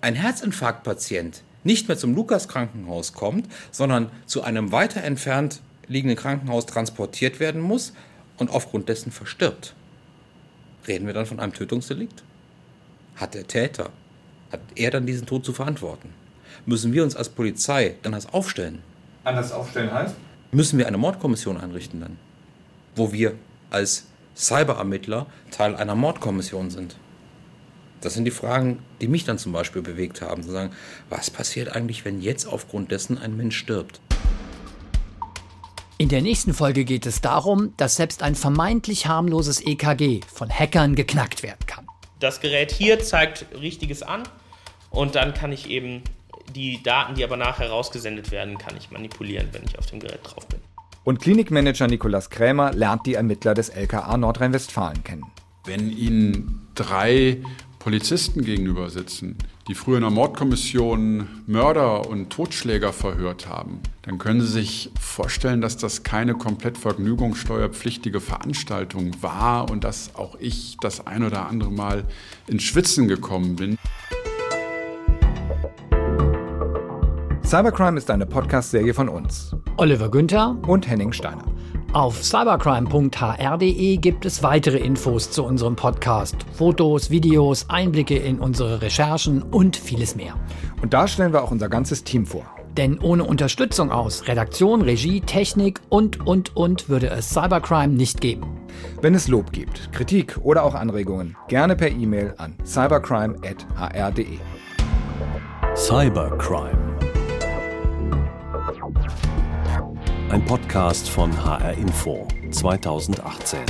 ein 0.00 0.14
Herzinfarktpatient 0.14 1.42
nicht 1.64 1.88
mehr 1.88 1.98
zum 1.98 2.14
Lukas-Krankenhaus 2.14 3.12
kommt, 3.12 3.48
sondern 3.70 4.10
zu 4.26 4.42
einem 4.42 4.70
weiter 4.70 5.02
entfernt 5.02 5.60
liegenden 5.88 6.16
Krankenhaus 6.16 6.66
transportiert 6.66 7.40
werden 7.40 7.60
muss 7.60 7.92
und 8.38 8.50
aufgrund 8.50 8.88
dessen 8.88 9.12
verstirbt. 9.12 9.74
Reden 10.86 11.06
wir 11.06 11.14
dann 11.14 11.26
von 11.26 11.40
einem 11.40 11.52
Tötungsdelikt? 11.52 12.22
Hat 13.16 13.34
der 13.34 13.46
Täter, 13.46 13.90
hat 14.52 14.60
er 14.74 14.90
dann 14.90 15.06
diesen 15.06 15.26
Tod 15.26 15.44
zu 15.44 15.52
verantworten? 15.52 16.10
Müssen 16.66 16.92
wir 16.92 17.02
uns 17.02 17.16
als 17.16 17.28
Polizei 17.28 17.96
dann 18.02 18.12
das 18.12 18.32
aufstellen? 18.32 18.82
Anders 19.24 19.52
aufstellen 19.52 19.92
heißt? 19.92 20.14
Müssen 20.52 20.78
wir 20.78 20.86
eine 20.86 20.98
Mordkommission 20.98 21.58
einrichten 21.58 22.00
dann? 22.00 22.18
Wo 22.94 23.12
wir 23.12 23.34
als 23.70 24.06
Cyberermittler 24.36 25.26
Teil 25.50 25.74
einer 25.76 25.94
Mordkommission 25.94 26.70
sind? 26.70 26.96
Das 28.04 28.12
sind 28.12 28.26
die 28.26 28.30
Fragen, 28.30 28.80
die 29.00 29.08
mich 29.08 29.24
dann 29.24 29.38
zum 29.38 29.52
Beispiel 29.52 29.80
bewegt 29.80 30.20
haben, 30.20 30.42
zu 30.42 30.50
sagen, 30.50 30.72
was 31.08 31.30
passiert 31.30 31.74
eigentlich, 31.74 32.04
wenn 32.04 32.20
jetzt 32.20 32.46
aufgrund 32.46 32.90
dessen 32.90 33.16
ein 33.16 33.34
Mensch 33.34 33.56
stirbt? 33.56 34.00
In 35.96 36.10
der 36.10 36.20
nächsten 36.20 36.52
Folge 36.52 36.84
geht 36.84 37.06
es 37.06 37.22
darum, 37.22 37.72
dass 37.78 37.96
selbst 37.96 38.22
ein 38.22 38.34
vermeintlich 38.34 39.06
harmloses 39.06 39.64
EKG 39.64 40.20
von 40.30 40.50
Hackern 40.50 40.96
geknackt 40.96 41.42
werden 41.42 41.64
kann. 41.66 41.86
Das 42.20 42.40
Gerät 42.40 42.72
hier 42.72 42.98
zeigt 43.00 43.46
Richtiges 43.58 44.02
an 44.02 44.24
und 44.90 45.14
dann 45.14 45.32
kann 45.32 45.50
ich 45.50 45.70
eben 45.70 46.02
die 46.54 46.82
Daten, 46.82 47.14
die 47.14 47.24
aber 47.24 47.38
nachher 47.38 47.70
rausgesendet 47.70 48.30
werden, 48.30 48.58
kann 48.58 48.76
ich 48.76 48.90
manipulieren, 48.90 49.48
wenn 49.52 49.62
ich 49.64 49.78
auf 49.78 49.86
dem 49.86 50.00
Gerät 50.00 50.20
drauf 50.24 50.46
bin. 50.46 50.60
Und 51.04 51.20
Klinikmanager 51.20 51.86
Nikolas 51.86 52.28
Krämer 52.28 52.72
lernt 52.72 53.06
die 53.06 53.14
Ermittler 53.14 53.54
des 53.54 53.70
LKA 53.70 54.18
Nordrhein-Westfalen 54.18 55.04
kennen. 55.04 55.24
Wenn 55.64 55.90
Ihnen 55.90 56.68
drei 56.74 57.38
Polizisten 57.84 58.46
gegenüber 58.46 58.88
sitzen, 58.88 59.36
die 59.68 59.74
früher 59.74 59.98
in 59.98 60.04
der 60.04 60.10
Mordkommission 60.10 61.28
Mörder 61.46 62.08
und 62.08 62.30
Totschläger 62.30 62.94
verhört 62.94 63.46
haben, 63.46 63.80
dann 64.00 64.16
können 64.16 64.40
Sie 64.40 64.46
sich 64.46 64.90
vorstellen, 64.98 65.60
dass 65.60 65.76
das 65.76 66.02
keine 66.02 66.32
komplett 66.32 66.78
vergnügungssteuerpflichtige 66.78 68.22
Veranstaltung 68.22 69.10
war 69.20 69.70
und 69.70 69.84
dass 69.84 70.14
auch 70.14 70.36
ich 70.40 70.78
das 70.80 71.06
ein 71.06 71.24
oder 71.24 71.46
andere 71.46 71.70
Mal 71.70 72.04
ins 72.46 72.62
Schwitzen 72.62 73.06
gekommen 73.06 73.56
bin. 73.56 73.76
Cybercrime 77.44 77.98
ist 77.98 78.10
eine 78.10 78.24
Podcast-Serie 78.24 78.94
von 78.94 79.10
uns. 79.10 79.54
Oliver 79.76 80.10
Günther 80.10 80.56
und 80.66 80.88
Henning 80.88 81.12
Steiner. 81.12 81.53
Auf 81.94 82.24
cybercrime.hr.de 82.24 83.96
gibt 83.98 84.26
es 84.26 84.42
weitere 84.42 84.78
Infos 84.78 85.30
zu 85.30 85.44
unserem 85.44 85.76
Podcast. 85.76 86.34
Fotos, 86.52 87.08
Videos, 87.08 87.70
Einblicke 87.70 88.16
in 88.16 88.40
unsere 88.40 88.82
Recherchen 88.82 89.42
und 89.42 89.76
vieles 89.76 90.16
mehr. 90.16 90.34
Und 90.82 90.92
da 90.92 91.06
stellen 91.06 91.32
wir 91.32 91.44
auch 91.44 91.52
unser 91.52 91.68
ganzes 91.68 92.02
Team 92.02 92.26
vor. 92.26 92.46
Denn 92.76 92.98
ohne 92.98 93.22
Unterstützung 93.22 93.92
aus 93.92 94.26
Redaktion, 94.26 94.82
Regie, 94.82 95.20
Technik 95.20 95.80
und, 95.88 96.26
und, 96.26 96.56
und 96.56 96.88
würde 96.88 97.10
es 97.10 97.30
Cybercrime 97.30 97.94
nicht 97.94 98.20
geben. 98.20 98.44
Wenn 99.00 99.14
es 99.14 99.28
Lob 99.28 99.52
gibt, 99.52 99.92
Kritik 99.92 100.36
oder 100.42 100.64
auch 100.64 100.74
Anregungen, 100.74 101.36
gerne 101.46 101.76
per 101.76 101.90
E-Mail 101.92 102.34
an 102.38 102.56
cybercrime.hr.de. 102.64 104.38
Cybercrime 105.76 106.93
Ein 110.34 110.44
Podcast 110.44 111.08
von 111.08 111.30
HR 111.44 111.74
Info 111.74 112.26
2018. 112.50 113.60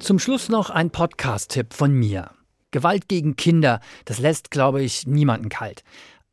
Zum 0.00 0.18
Schluss 0.18 0.48
noch 0.48 0.70
ein 0.70 0.90
Podcast-Tipp 0.90 1.72
von 1.72 1.92
mir. 1.92 2.32
Gewalt 2.72 3.06
gegen 3.06 3.36
Kinder, 3.36 3.78
das 4.06 4.18
lässt, 4.18 4.50
glaube 4.50 4.82
ich, 4.82 5.06
niemanden 5.06 5.50
kalt. 5.50 5.84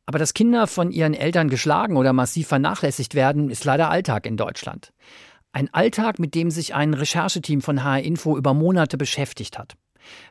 Aber 0.04 0.18
dass 0.18 0.34
Kinder 0.34 0.66
von 0.66 0.90
ihren 0.90 1.14
Eltern 1.14 1.48
geschlagen 1.48 1.96
oder 1.96 2.12
massiv 2.12 2.48
vernachlässigt 2.48 3.14
werden, 3.14 3.50
ist 3.50 3.64
leider 3.64 3.88
Alltag 3.88 4.26
in 4.26 4.36
Deutschland. 4.36 4.92
Ein 5.52 5.72
Alltag, 5.72 6.18
mit 6.18 6.34
dem 6.34 6.50
sich 6.50 6.74
ein 6.74 6.92
Rechercheteam 6.92 7.62
von 7.62 7.84
HR 7.84 8.02
Info 8.02 8.36
über 8.36 8.52
Monate 8.52 8.98
beschäftigt 8.98 9.60
hat. 9.60 9.76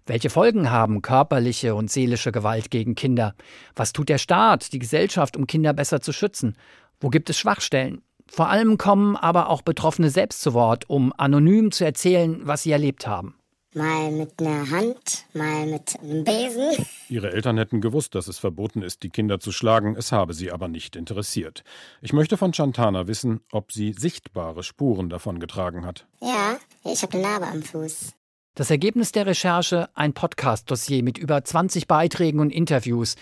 Welche 0.05 0.29
Folgen 0.29 0.71
haben 0.71 1.01
körperliche 1.01 1.75
und 1.75 1.91
seelische 1.91 2.31
Gewalt 2.31 2.71
gegen 2.71 2.95
Kinder? 2.95 3.35
Was 3.75 3.93
tut 3.93 4.09
der 4.09 4.17
Staat, 4.17 4.73
die 4.73 4.79
Gesellschaft, 4.79 5.37
um 5.37 5.47
Kinder 5.47 5.73
besser 5.73 6.01
zu 6.01 6.11
schützen? 6.11 6.55
Wo 6.99 7.09
gibt 7.09 7.29
es 7.29 7.37
Schwachstellen? 7.37 8.01
Vor 8.27 8.49
allem 8.49 8.77
kommen 8.77 9.15
aber 9.15 9.49
auch 9.49 9.61
Betroffene 9.61 10.09
selbst 10.09 10.41
zu 10.41 10.53
Wort, 10.53 10.89
um 10.89 11.13
anonym 11.17 11.71
zu 11.71 11.85
erzählen, 11.85 12.41
was 12.43 12.63
sie 12.63 12.71
erlebt 12.71 13.05
haben. 13.05 13.35
Mal 13.75 14.11
mit 14.11 14.39
einer 14.39 14.69
Hand, 14.69 15.25
mal 15.33 15.65
mit 15.65 15.99
einem 15.99 16.23
Besen. 16.23 16.85
Ihre 17.09 17.31
Eltern 17.31 17.57
hätten 17.57 17.81
gewusst, 17.81 18.13
dass 18.13 18.27
es 18.27 18.37
verboten 18.37 18.83
ist, 18.83 19.01
die 19.01 19.09
Kinder 19.09 19.39
zu 19.39 19.51
schlagen, 19.51 19.95
es 19.97 20.11
habe 20.11 20.35
sie 20.35 20.51
aber 20.51 20.67
nicht 20.67 20.95
interessiert. 20.95 21.63
Ich 21.99 22.13
möchte 22.13 22.37
von 22.37 22.53
Chantana 22.53 23.07
wissen, 23.07 23.41
ob 23.51 23.71
sie 23.71 23.93
sichtbare 23.93 24.61
Spuren 24.61 25.09
davon 25.09 25.39
getragen 25.39 25.87
hat. 25.87 26.05
Ja, 26.21 26.57
ich 26.85 27.01
habe 27.01 27.13
eine 27.13 27.23
Narbe 27.23 27.47
am 27.47 27.63
Fuß. 27.63 28.13
Das 28.55 28.69
Ergebnis 28.69 29.11
der 29.11 29.25
Recherche 29.25 29.89
ein 29.95 30.13
Podcast-Dossier 30.13 31.01
mit 31.01 31.17
über 31.17 31.43
20 31.43 31.87
Beiträgen 31.87 32.39
und 32.39 32.51
Interviews, 32.51 33.15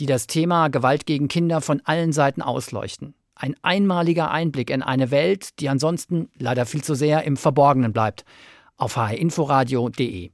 die 0.00 0.06
das 0.06 0.26
Thema 0.26 0.68
Gewalt 0.68 1.04
gegen 1.04 1.28
Kinder 1.28 1.60
von 1.60 1.82
allen 1.84 2.14
Seiten 2.14 2.40
ausleuchten. 2.40 3.14
Ein 3.34 3.54
einmaliger 3.60 4.30
Einblick 4.30 4.70
in 4.70 4.82
eine 4.82 5.10
Welt, 5.10 5.60
die 5.60 5.68
ansonsten 5.68 6.30
leider 6.38 6.64
viel 6.64 6.82
zu 6.82 6.94
sehr 6.94 7.24
im 7.24 7.36
Verborgenen 7.36 7.92
bleibt. 7.92 8.24
Auf 8.78 8.96
hrinforadio.de. 8.96 10.30